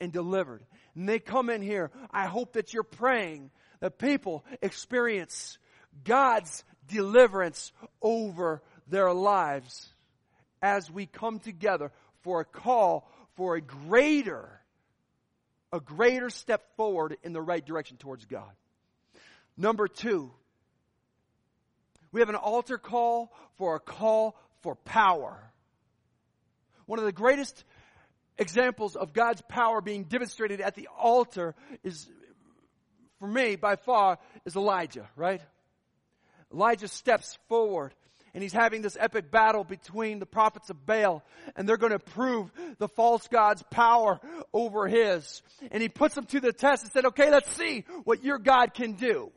[0.00, 0.64] and delivered
[0.98, 5.56] and they come in here, I hope that you're praying that people experience
[6.02, 9.88] God's deliverance over their lives
[10.60, 14.60] as we come together for a call for a greater,
[15.72, 18.50] a greater step forward in the right direction towards God.
[19.56, 20.32] Number two,
[22.10, 25.38] we have an altar call for a call for power.
[26.86, 27.62] One of the greatest
[28.38, 32.08] examples of God's power being demonstrated at the altar is,
[33.18, 35.40] for me, by far, is Elijah, right?
[36.52, 37.92] Elijah steps forward
[38.34, 41.24] and he's having this epic battle between the prophets of Baal
[41.56, 44.20] and they're going to prove the false God's power
[44.52, 45.42] over his.
[45.70, 48.74] And he puts them to the test and said, okay, let's see what your God
[48.74, 49.32] can do.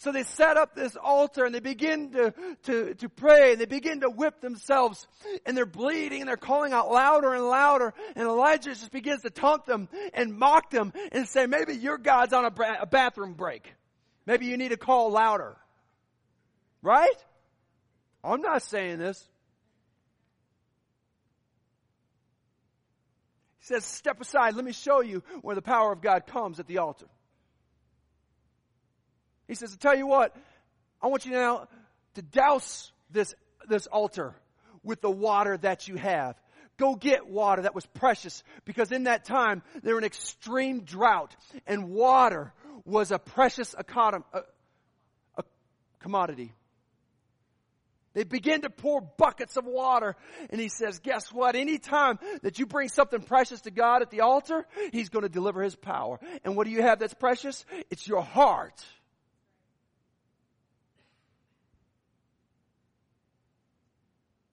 [0.00, 2.32] So they set up this altar and they begin to,
[2.62, 5.06] to, to pray and they begin to whip themselves
[5.44, 9.30] and they're bleeding and they're calling out louder and louder and Elijah just begins to
[9.30, 13.74] taunt them and mock them and say, maybe your God's on a, a bathroom break.
[14.24, 15.54] Maybe you need to call louder.
[16.80, 17.22] Right?
[18.24, 19.22] I'm not saying this.
[23.58, 24.54] He says, step aside.
[24.54, 27.06] Let me show you where the power of God comes at the altar.
[29.50, 30.36] He says, I tell you what,
[31.02, 31.66] I want you now
[32.14, 33.34] to douse this,
[33.68, 34.36] this altar
[34.84, 36.36] with the water that you have.
[36.76, 41.34] Go get water that was precious because in that time there was an extreme drought
[41.66, 42.52] and water
[42.84, 44.42] was a precious a, uh,
[45.36, 45.42] a
[45.98, 46.52] commodity.
[48.14, 50.14] They begin to pour buckets of water.
[50.50, 51.56] And he says, guess what?
[51.56, 55.60] Anytime that you bring something precious to God at the altar, he's going to deliver
[55.60, 56.20] his power.
[56.44, 57.64] And what do you have that's precious?
[57.90, 58.84] It's your heart.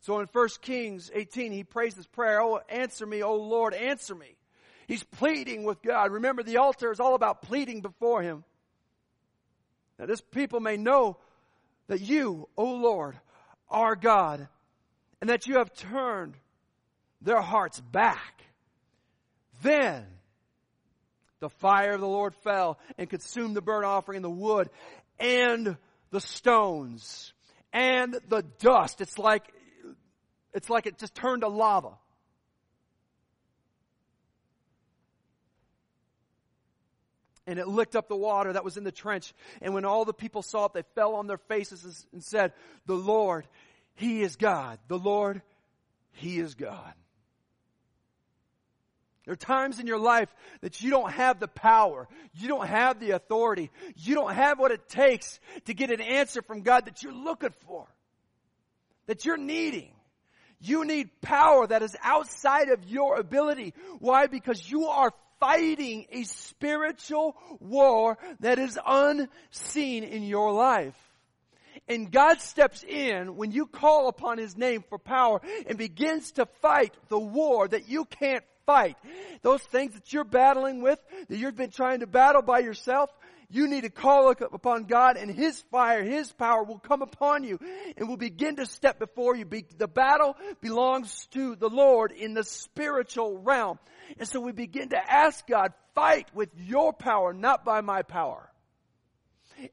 [0.07, 4.15] So in 1 Kings 18, he prays this prayer, Oh, answer me, oh Lord, answer
[4.15, 4.37] me.
[4.87, 6.13] He's pleading with God.
[6.13, 8.45] Remember, the altar is all about pleading before him.
[9.99, 11.17] Now, this people may know
[11.87, 13.19] that you, O Lord,
[13.69, 14.47] are God,
[15.19, 16.35] and that you have turned
[17.21, 18.45] their hearts back.
[19.61, 20.05] Then
[21.41, 24.69] the fire of the Lord fell and consumed the burnt offering and the wood
[25.19, 25.75] and
[26.11, 27.33] the stones
[27.73, 29.01] and the dust.
[29.01, 29.51] It's like
[30.57, 31.93] it's like it just turned to lava.
[37.47, 39.33] and it licked up the water that was in the trench.
[39.61, 42.51] And when all the people saw it, they fell on their faces and said,
[42.85, 43.47] The Lord,
[43.95, 44.77] He is God.
[44.89, 45.41] The Lord,
[46.11, 46.93] He is God.
[49.25, 50.29] There are times in your life
[50.61, 52.07] that you don't have the power.
[52.33, 53.71] You don't have the authority.
[53.95, 57.53] You don't have what it takes to get an answer from God that you're looking
[57.65, 57.87] for,
[59.07, 59.91] that you're needing.
[60.59, 63.73] You need power that is outside of your ability.
[63.99, 64.27] Why?
[64.27, 70.95] Because you are fighting a spiritual war that is unseen in your life.
[71.87, 76.45] And God steps in when you call upon His name for power and begins to
[76.61, 78.97] fight the war that you can't fight.
[79.41, 83.09] Those things that you're battling with, that you've been trying to battle by yourself,
[83.49, 87.59] you need to call upon God and His fire, His power will come upon you
[87.95, 89.45] and will begin to step before you.
[89.77, 93.79] The battle belongs to the Lord in the spiritual realm.
[94.19, 98.49] And so we begin to ask God, fight with your power, not by my power.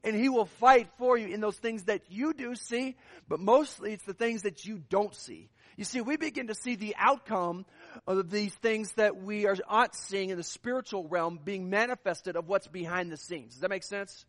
[0.03, 2.95] And He will fight for you in those things that you do see,
[3.27, 5.49] but mostly it's the things that you don't see.
[5.77, 7.65] You see, we begin to see the outcome
[8.07, 12.47] of these things that we are not seeing in the spiritual realm being manifested of
[12.47, 13.53] what's behind the scenes.
[13.53, 14.25] Does that make sense?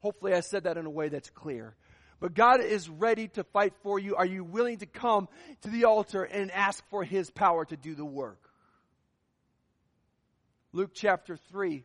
[0.00, 1.74] Hopefully I said that in a way that's clear.
[2.20, 4.16] But God is ready to fight for you.
[4.16, 5.28] Are you willing to come
[5.62, 8.50] to the altar and ask for His power to do the work?
[10.72, 11.84] Luke chapter 3,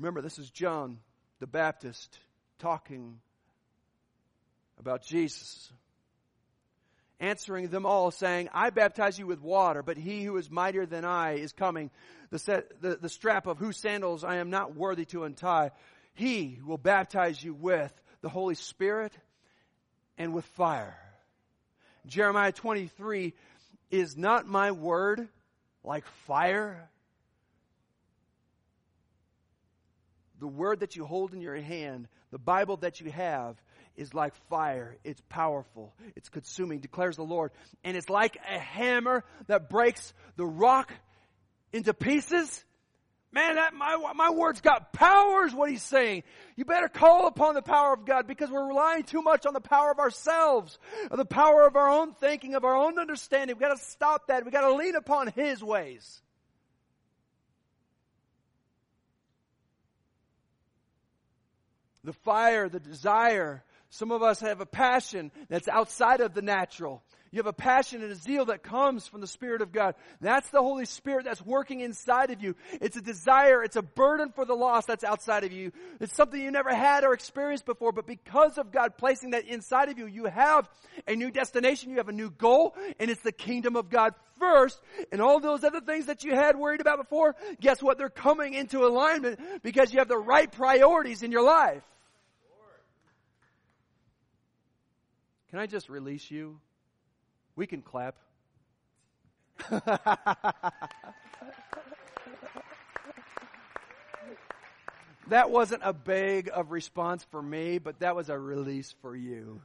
[0.00, 0.96] Remember, this is John
[1.40, 2.18] the Baptist
[2.58, 3.20] talking
[4.78, 5.70] about Jesus.
[7.20, 11.04] Answering them all, saying, I baptize you with water, but he who is mightier than
[11.04, 11.90] I is coming,
[12.30, 15.70] the, set, the, the strap of whose sandals I am not worthy to untie.
[16.14, 17.92] He will baptize you with
[18.22, 19.12] the Holy Spirit
[20.16, 20.96] and with fire.
[22.06, 23.34] Jeremiah 23
[23.90, 25.28] is not my word
[25.84, 26.88] like fire?
[30.38, 33.60] The word that you hold in your hand, the Bible that you have,
[33.96, 34.96] is like fire.
[35.04, 35.94] It's powerful.
[36.16, 37.50] It's consuming, declares the Lord.
[37.84, 40.92] And it's like a hammer that breaks the rock
[41.72, 42.64] into pieces.
[43.32, 46.24] Man, that, my, my word's got power is what he's saying.
[46.56, 49.60] You better call upon the power of God because we're relying too much on the
[49.60, 50.78] power of ourselves,
[51.12, 53.54] of the power of our own thinking, of our own understanding.
[53.54, 54.44] We've got to stop that.
[54.44, 56.20] We've got to lean upon his ways.
[62.02, 63.62] The fire, the desire.
[63.90, 67.02] Some of us have a passion that's outside of the natural.
[67.32, 69.94] You have a passion and a zeal that comes from the Spirit of God.
[70.20, 72.56] That's the Holy Spirit that's working inside of you.
[72.80, 75.70] It's a desire, it's a burden for the lost that's outside of you.
[76.00, 79.88] It's something you never had or experienced before, but because of God placing that inside
[79.90, 80.68] of you, you have
[81.06, 84.80] a new destination, you have a new goal, and it's the kingdom of God first,
[85.12, 87.98] and all those other things that you had worried about before, guess what?
[87.98, 91.82] They're coming into alignment because you have the right priorities in your life.
[95.50, 96.58] Can I just release you?
[97.56, 98.14] We can clap.
[105.28, 109.60] that wasn't a beg of response for me, but that was a release for you.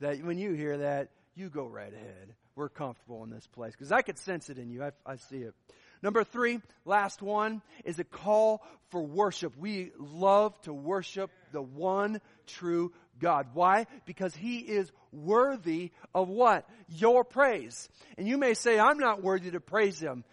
[0.00, 2.34] That when you hear that, you go right ahead.
[2.56, 4.82] We're comfortable in this place because I could sense it in you.
[4.82, 5.54] I, I see it.
[6.02, 9.56] Number three, last one, is a call for worship.
[9.56, 13.48] We love to worship the one true God.
[13.52, 13.86] Why?
[14.06, 16.68] Because He is worthy of what?
[16.88, 17.88] Your praise.
[18.16, 20.24] And you may say, I'm not worthy to praise Him.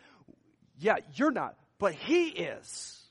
[0.80, 3.04] Yeah, you're not, but He is.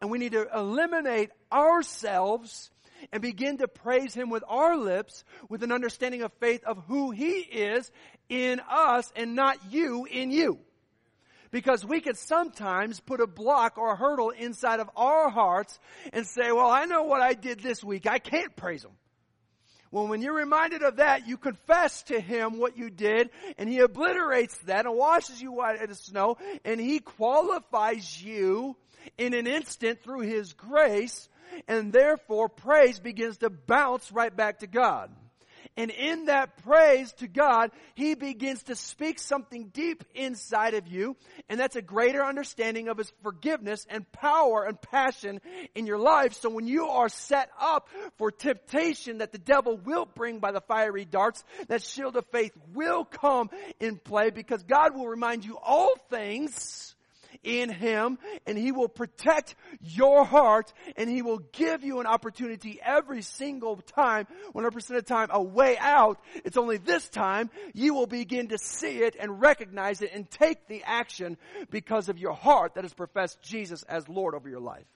[0.00, 2.70] And we need to eliminate ourselves
[3.12, 7.10] and begin to praise Him with our lips with an understanding of faith of who
[7.10, 7.90] He is
[8.28, 10.58] in us and not you in you.
[11.54, 15.78] Because we could sometimes put a block or a hurdle inside of our hearts
[16.12, 18.08] and say, well, I know what I did this week.
[18.08, 18.90] I can't praise him.
[19.92, 23.78] Well, when you're reminded of that, you confess to him what you did, and he
[23.78, 28.74] obliterates that and washes you white as snow, and he qualifies you
[29.16, 31.28] in an instant through his grace,
[31.68, 35.08] and therefore praise begins to bounce right back to God.
[35.76, 41.16] And in that praise to God, He begins to speak something deep inside of you.
[41.48, 45.40] And that's a greater understanding of His forgiveness and power and passion
[45.74, 46.34] in your life.
[46.34, 50.60] So when you are set up for temptation that the devil will bring by the
[50.60, 53.50] fiery darts, that shield of faith will come
[53.80, 56.93] in play because God will remind you all things
[57.44, 62.80] in Him and He will protect your heart and He will give you an opportunity
[62.82, 66.18] every single time, 100% of the time, a way out.
[66.44, 70.66] It's only this time you will begin to see it and recognize it and take
[70.66, 71.36] the action
[71.70, 74.86] because of your heart that has professed Jesus as Lord over your life.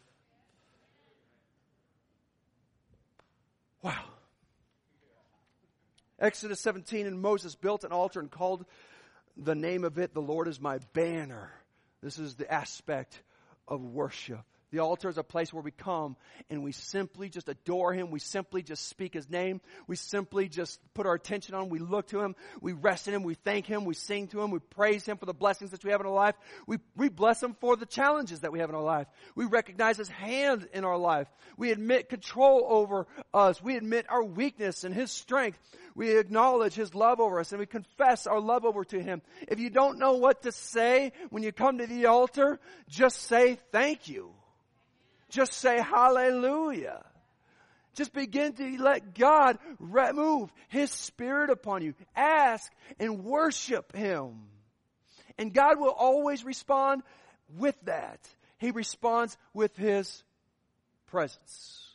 [3.83, 4.05] Wow.
[6.19, 8.65] Exodus 17, and Moses built an altar and called
[9.37, 11.53] the name of it, The Lord is my banner.
[12.03, 13.23] This is the aspect
[13.67, 14.45] of worship.
[14.71, 16.17] The altar is a place where we come
[16.51, 18.11] and we simply just adore Him.
[18.11, 19.61] We simply just speak His name.
[19.87, 21.69] We simply just put our attention on Him.
[21.71, 22.37] We look to Him.
[22.61, 23.23] We rest in Him.
[23.23, 23.87] We thank Him.
[23.87, 24.51] We sing to Him.
[24.51, 26.35] We praise Him for the blessings that we have in our life.
[26.67, 29.07] We, we bless Him for the challenges that we have in our life.
[29.35, 31.29] We recognize His hand in our life.
[31.57, 33.63] We admit control over us.
[33.63, 35.59] We admit our weakness and His strength.
[35.95, 39.23] We acknowledge His love over us and we confess our love over to Him.
[39.49, 43.59] If you don't know what to say when you come to the altar, just say
[43.73, 44.31] thank you.
[45.31, 47.05] Just say hallelujah.
[47.95, 51.95] Just begin to let God remove His Spirit upon you.
[52.15, 54.37] Ask and worship Him.
[55.37, 57.03] And God will always respond
[57.57, 58.21] with that.
[58.59, 60.23] He responds with His
[61.09, 61.89] presence.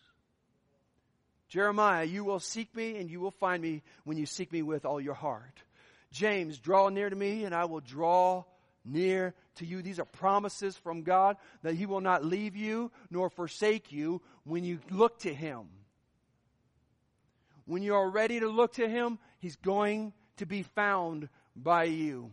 [1.50, 4.86] Jeremiah, you will seek me and you will find me when you seek me with
[4.86, 5.62] all your heart.
[6.12, 8.44] James, draw near to me and I will draw
[8.84, 9.82] near to you.
[9.82, 14.64] These are promises from God that He will not leave you nor forsake you when
[14.64, 15.68] you look to Him.
[17.66, 22.32] When you are ready to look to Him, He's going to be found by you.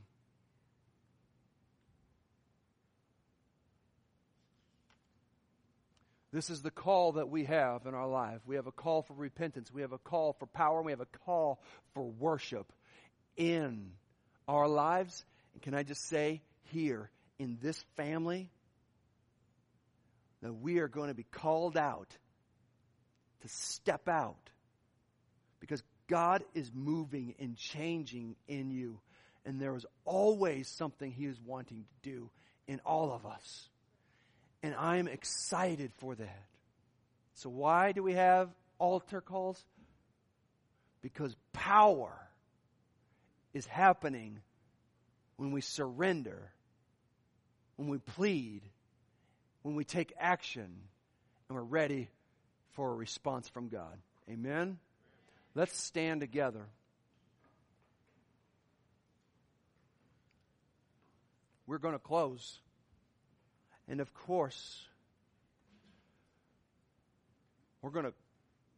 [6.33, 8.41] This is the call that we have in our life.
[8.47, 9.73] We have a call for repentance.
[9.73, 10.81] We have a call for power.
[10.81, 11.61] We have a call
[11.93, 12.73] for worship
[13.37, 13.91] in
[14.47, 15.25] our lives.
[15.55, 18.51] And can I just say here in this family
[20.43, 22.09] that we are going to be called out
[23.43, 24.51] to step out
[25.61, 28.99] because God is moving and changing in you.
[29.45, 32.31] And there is always something He is wanting to do
[32.67, 33.69] in all of us.
[34.63, 36.45] And I'm excited for that.
[37.35, 39.63] So, why do we have altar calls?
[41.01, 42.13] Because power
[43.55, 44.41] is happening
[45.37, 46.53] when we surrender,
[47.81, 48.61] when we plead,
[49.63, 50.67] when we take action,
[51.49, 52.11] and we're ready
[52.73, 53.97] for a response from God.
[54.29, 54.77] Amen?
[55.55, 56.61] Let's stand together.
[61.67, 62.59] We're going to close.
[63.89, 64.85] And of course,
[67.81, 68.13] we're going to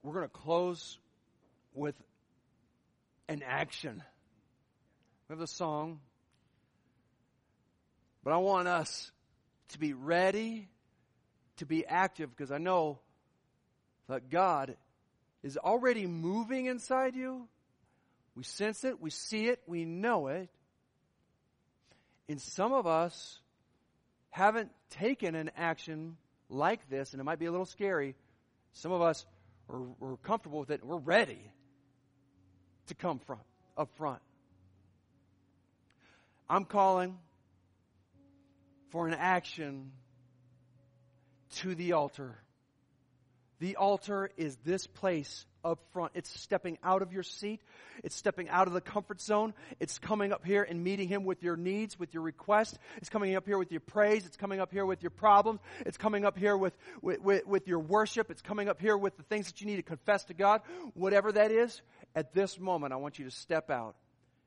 [0.04, 0.96] we're going to close
[1.74, 1.96] with
[3.28, 4.00] an action.
[5.28, 5.98] We have the song,
[8.24, 9.10] but I want us
[9.68, 10.68] to be ready
[11.56, 12.98] to be active because I know
[14.08, 14.76] that God
[15.42, 17.48] is already moving inside you.
[18.34, 20.48] We sense it, we see it, we know it.
[22.28, 23.40] And some of us
[24.30, 26.16] haven't taken an action
[26.48, 28.14] like this, and it might be a little scary.
[28.72, 29.26] Some of us
[29.68, 30.84] are, are comfortable with it.
[30.84, 31.40] We're ready
[32.86, 33.42] to come front,
[33.76, 34.20] up front.
[36.48, 37.18] I'm calling
[38.92, 39.90] for an action
[41.56, 42.38] to the altar.
[43.58, 46.12] The altar is this place up front.
[46.14, 47.60] It's stepping out of your seat.
[48.02, 49.54] It's stepping out of the comfort zone.
[49.80, 52.76] It's coming up here and meeting Him with your needs, with your requests.
[52.96, 54.26] It's coming up here with your praise.
[54.26, 55.60] It's coming up here with your problems.
[55.86, 58.30] It's coming up here with, with, with, with your worship.
[58.30, 60.60] It's coming up here with the things that you need to confess to God.
[60.94, 61.80] Whatever that is,
[62.14, 63.94] at this moment, I want you to step out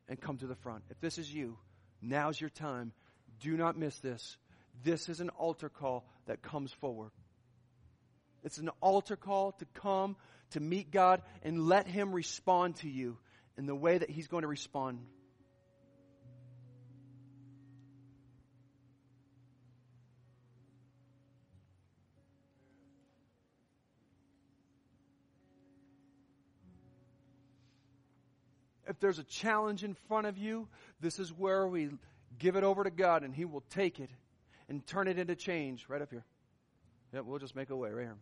[0.07, 0.83] and come to the front.
[0.89, 1.57] If this is you,
[2.01, 2.91] now's your time.
[3.41, 4.37] Do not miss this.
[4.83, 7.11] This is an altar call that comes forward.
[8.43, 10.15] It's an altar call to come
[10.51, 13.17] to meet God and let Him respond to you
[13.57, 14.99] in the way that He's going to respond.
[28.87, 30.67] If there's a challenge in front of you,
[31.01, 31.89] this is where we
[32.39, 34.09] give it over to God and He will take it
[34.69, 36.25] and turn it into change right up here.
[37.13, 38.17] Yeah, we'll just make a way right here.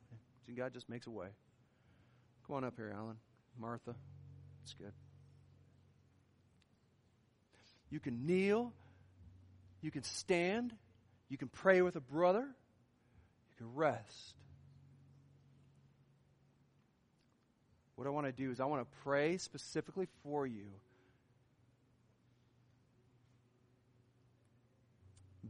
[0.46, 1.28] See, God just makes a way.
[2.48, 3.18] Come on up here, Alan.
[3.60, 3.96] Martha.
[4.64, 4.92] It's good.
[7.90, 8.74] You can kneel.
[9.82, 10.74] You can stand.
[11.30, 12.42] You can pray with a brother.
[12.42, 14.36] You can rest.
[17.96, 20.66] What I want to do is I want to pray specifically for you.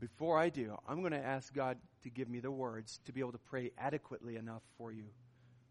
[0.03, 3.21] Before I do, I'm going to ask God to give me the words to be
[3.21, 5.05] able to pray adequately enough for you.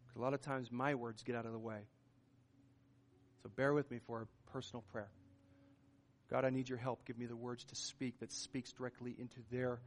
[0.07, 1.81] Because a lot of times my words get out of the way.
[3.43, 5.11] So bear with me for a personal prayer.
[6.31, 7.05] God, I need your help.
[7.05, 9.81] Give me the words to speak that speaks directly into their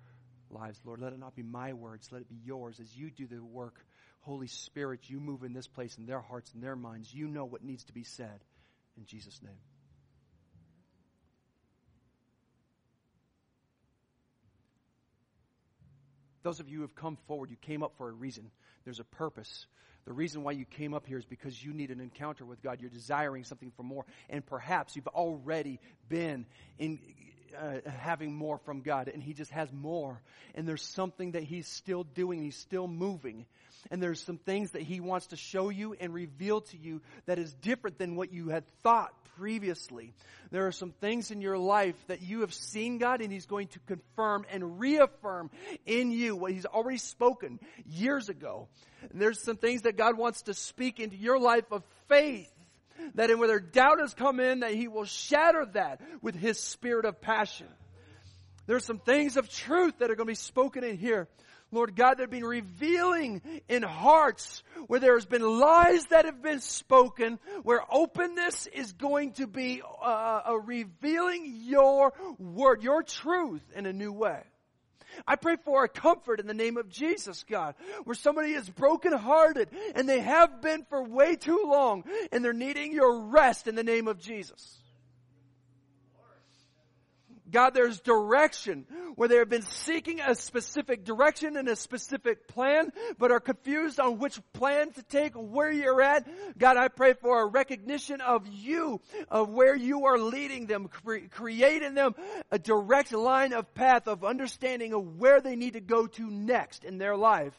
[0.52, 0.80] lives.
[0.86, 2.12] Lord, let it not be my words.
[2.12, 3.84] Let it be yours as you do the work.
[4.20, 7.12] Holy Spirit, you move in this place in their hearts and their minds.
[7.12, 8.44] You know what needs to be said.
[8.96, 9.58] In Jesus' name.
[16.46, 18.52] Those of you who have come forward, you came up for a reason.
[18.84, 19.66] There's a purpose.
[20.06, 22.82] The reason why you came up here is because you need an encounter with God.
[22.82, 24.06] You're desiring something for more.
[24.30, 26.46] And perhaps you've already been
[26.78, 27.00] in,
[27.60, 30.22] uh, having more from God, and He just has more.
[30.54, 33.48] And there's something that He's still doing, He's still moving.
[33.90, 37.40] And there's some things that He wants to show you and reveal to you that
[37.40, 40.14] is different than what you had thought previously.
[40.52, 43.68] There are some things in your life that you have seen God and He's going
[43.70, 45.50] to confirm and reaffirm
[45.86, 48.68] in you what He's already spoken years ago.
[49.12, 52.52] And there's some things that God wants to speak into your life of faith
[53.16, 57.06] that in whether doubt has come in, that He will shatter that with His spirit
[57.06, 57.68] of passion.
[58.68, 61.28] There's some things of truth that are going to be spoken in here.
[61.76, 66.62] Lord God, that have been revealing in hearts where there's been lies that have been
[66.62, 73.86] spoken, where openness is going to be uh, uh, revealing your word, your truth in
[73.86, 74.42] a new way.
[75.28, 79.70] I pray for a comfort in the name of Jesus, God, where somebody is brokenhearted
[79.96, 83.84] and they have been for way too long and they're needing your rest in the
[83.84, 84.78] name of Jesus.
[87.56, 88.86] God, there's direction
[89.16, 93.98] where they have been seeking a specific direction and a specific plan, but are confused
[93.98, 96.28] on which plan to take, where you're at.
[96.58, 99.00] God, I pray for a recognition of you,
[99.30, 102.16] of where you are leading them, cre- creating them
[102.52, 106.84] a direct line of path of understanding of where they need to go to next
[106.84, 107.56] in their life.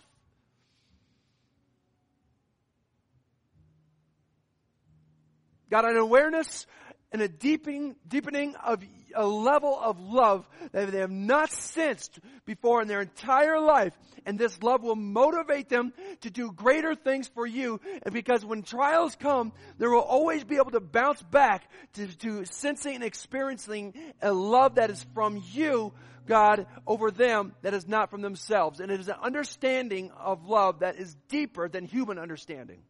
[5.71, 6.67] God, an awareness
[7.13, 8.85] and a deepening, deepening of
[9.15, 13.93] a level of love that they have not sensed before in their entire life.
[14.25, 15.93] And this love will motivate them
[16.23, 17.81] to do greater things for you.
[18.03, 22.45] And because when trials come, they will always be able to bounce back to, to
[22.45, 25.93] sensing and experiencing a love that is from you,
[26.27, 28.81] God, over them that is not from themselves.
[28.81, 32.81] And it is an understanding of love that is deeper than human understanding.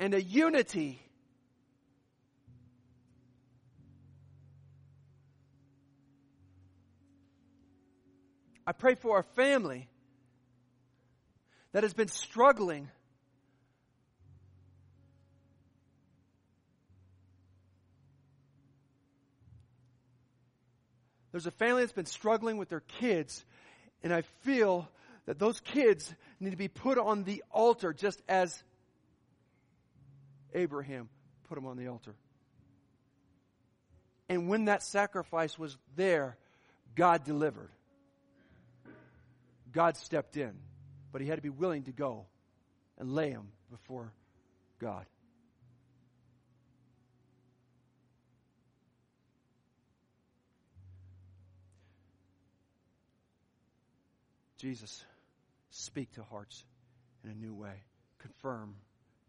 [0.00, 1.00] and a unity.
[8.68, 9.88] I pray for our family
[11.72, 12.90] that has been struggling
[21.32, 23.44] There's a family that's been struggling with their kids,
[24.02, 24.88] and I feel
[25.26, 28.60] that those kids need to be put on the altar just as
[30.54, 31.10] Abraham
[31.48, 32.14] put him on the altar.
[34.28, 36.36] And when that sacrifice was there,
[36.96, 37.70] God delivered.
[39.72, 40.52] God stepped in,
[41.12, 42.26] but he had to be willing to go
[42.98, 44.12] and lay him before
[44.80, 45.04] God.
[54.58, 55.04] Jesus,
[55.70, 56.64] speak to hearts
[57.22, 57.84] in a new way.
[58.18, 58.74] Confirm,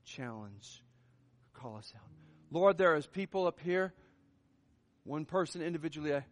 [0.04, 0.82] challenge,
[1.54, 2.10] call us out.
[2.52, 3.94] Lord, there is people up here,
[5.04, 6.24] one person individually, I,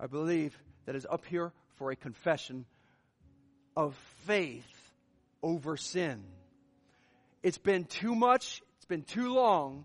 [0.00, 2.66] I believe, that is up here for a confession
[3.76, 3.94] of
[4.26, 4.66] faith
[5.42, 6.22] over sin.
[7.42, 8.62] It's been too much.
[8.76, 9.84] It's been too long.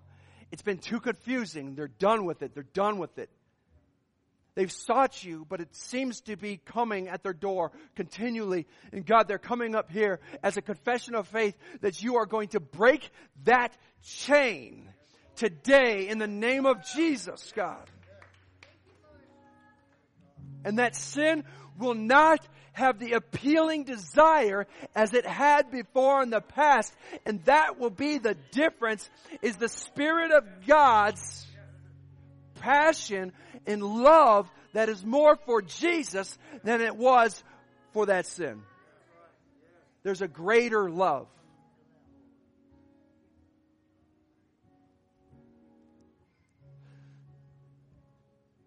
[0.52, 1.76] It's been too confusing.
[1.76, 2.54] They're done with it.
[2.54, 3.30] They're done with it.
[4.56, 8.68] They've sought you, but it seems to be coming at their door continually.
[8.92, 12.50] And God, they're coming up here as a confession of faith that you are going
[12.50, 13.10] to break
[13.46, 14.88] that chain
[15.36, 17.90] today in the name of Jesus, God.
[20.64, 21.44] And that sin
[21.78, 26.94] will not have the appealing desire as it had before in the past.
[27.26, 29.10] And that will be the difference
[29.42, 31.46] is the Spirit of God's
[32.56, 33.32] passion
[33.68, 37.44] and love that is more for Jesus than it was
[37.94, 38.64] for that sin.
[40.02, 41.28] There's a greater love.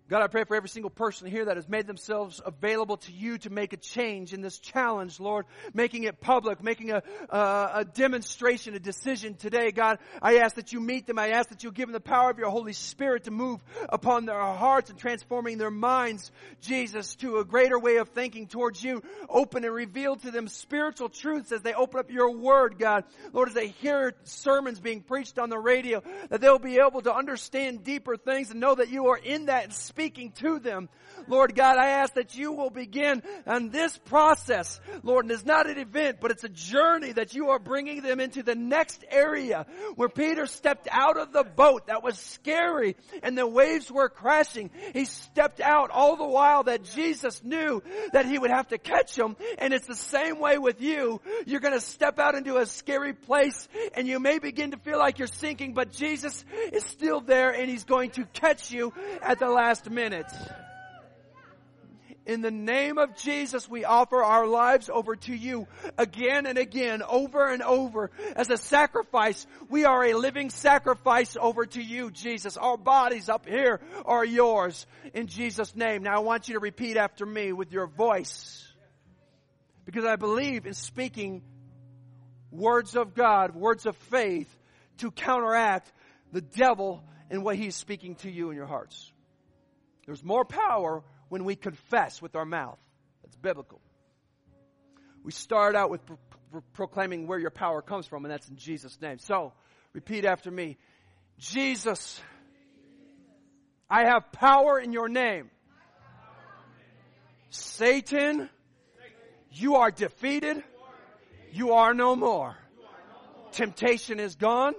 [0.09, 3.39] God, I pray for every single person here that has made themselves available to you
[3.39, 7.85] to make a change in this challenge, Lord, making it public, making a, a, a,
[7.85, 9.73] demonstration, a decision today.
[9.73, 11.19] God, I ask that you meet them.
[11.19, 14.27] I ask that you give them the power of your Holy Spirit to move upon
[14.27, 16.31] their hearts and transforming their minds,
[16.61, 19.03] Jesus, to a greater way of thinking towards you.
[19.29, 23.03] Open and reveal to them spiritual truths as they open up your word, God.
[23.33, 27.13] Lord, as they hear sermons being preached on the radio, that they'll be able to
[27.13, 30.91] understand deeper things and know that you are in that speaking to them.
[31.29, 35.69] Lord God, I ask that you will begin on this process, Lord, and it's not
[35.69, 39.67] an event, but it's a journey that you are bringing them into the next area
[39.97, 44.71] where Peter stepped out of the boat that was scary and the waves were crashing.
[44.93, 49.17] He stepped out all the while that Jesus knew that he would have to catch
[49.17, 49.37] him.
[49.59, 51.21] And it's the same way with you.
[51.47, 54.99] You're going to step out into a scary place and you may begin to feel
[54.99, 59.39] like you're sinking, but Jesus is still there and he's going to catch you at
[59.39, 60.27] the last minute.
[62.27, 67.05] In the name of Jesus, we offer our lives over to you again and again,
[67.05, 69.47] over and over as a sacrifice.
[69.71, 72.57] We are a living sacrifice over to you, Jesus.
[72.57, 76.03] Our bodies up here are yours in Jesus' name.
[76.03, 78.67] Now I want you to repeat after me with your voice
[79.85, 81.43] because I believe in speaking
[82.51, 84.53] words of God, words of faith
[84.99, 85.93] to counteract
[86.33, 89.13] the devil and what he's speaking to you in your hearts.
[90.07, 92.79] There's more power when we confess with our mouth.
[93.23, 93.81] That's biblical.
[95.23, 96.19] We start out with pro-
[96.51, 99.19] pro- proclaiming where your power comes from, and that's in Jesus' name.
[99.19, 99.53] So,
[99.93, 100.77] repeat after me
[101.39, 102.21] Jesus,
[103.91, 105.51] I have power in your name.
[107.51, 108.49] Satan,
[109.51, 110.63] you are defeated.
[111.53, 112.57] You are no more.
[113.53, 114.75] Temptation is gone.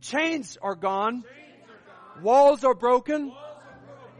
[0.00, 1.24] Chains are gone.
[2.22, 3.32] Walls are broken.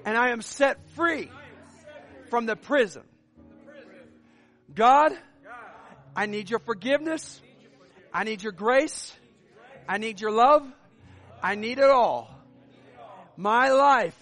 [0.09, 1.31] And I am set free
[2.31, 3.03] from the prison.
[4.75, 5.13] God,
[6.17, 7.43] I need your forgiveness.
[8.11, 9.15] I need your grace.
[9.87, 10.67] I need your love.
[11.43, 12.35] I need it all.
[13.37, 14.17] My life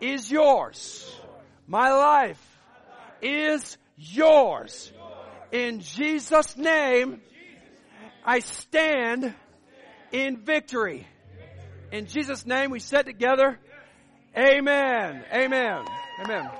[0.00, 1.06] is yours.
[1.66, 2.42] My life
[3.20, 4.90] is yours.
[5.50, 7.20] In Jesus' name,
[8.24, 9.34] I stand
[10.10, 11.06] in victory.
[11.90, 13.58] In Jesus' name, we said together,
[14.36, 15.24] Amen.
[15.30, 15.84] Amen.
[16.24, 16.50] Amen.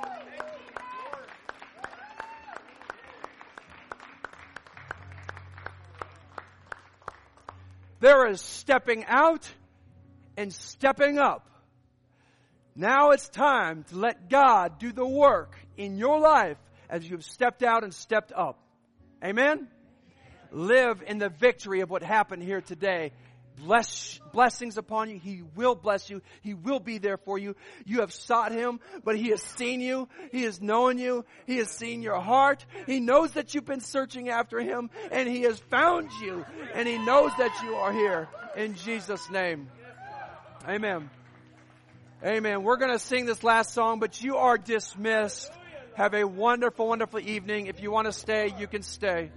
[8.00, 9.48] There is stepping out
[10.36, 11.48] and stepping up.
[12.74, 16.58] Now it's time to let God do the work in your life
[16.90, 18.58] as you've stepped out and stepped up.
[19.24, 19.68] Amen?
[20.50, 23.12] Live in the victory of what happened here today.
[23.64, 25.18] Bless, blessings upon you.
[25.18, 26.20] He will bless you.
[26.42, 27.54] He will be there for you.
[27.84, 30.08] You have sought Him, but He has seen you.
[30.32, 31.24] He has known you.
[31.46, 32.66] He has seen your heart.
[32.86, 36.44] He knows that you've been searching after Him and He has found you
[36.74, 39.68] and He knows that you are here in Jesus' name.
[40.68, 41.08] Amen.
[42.24, 42.62] Amen.
[42.62, 45.50] We're going to sing this last song, but you are dismissed.
[45.94, 47.66] Have a wonderful, wonderful evening.
[47.66, 49.30] If you want to stay, you can stay.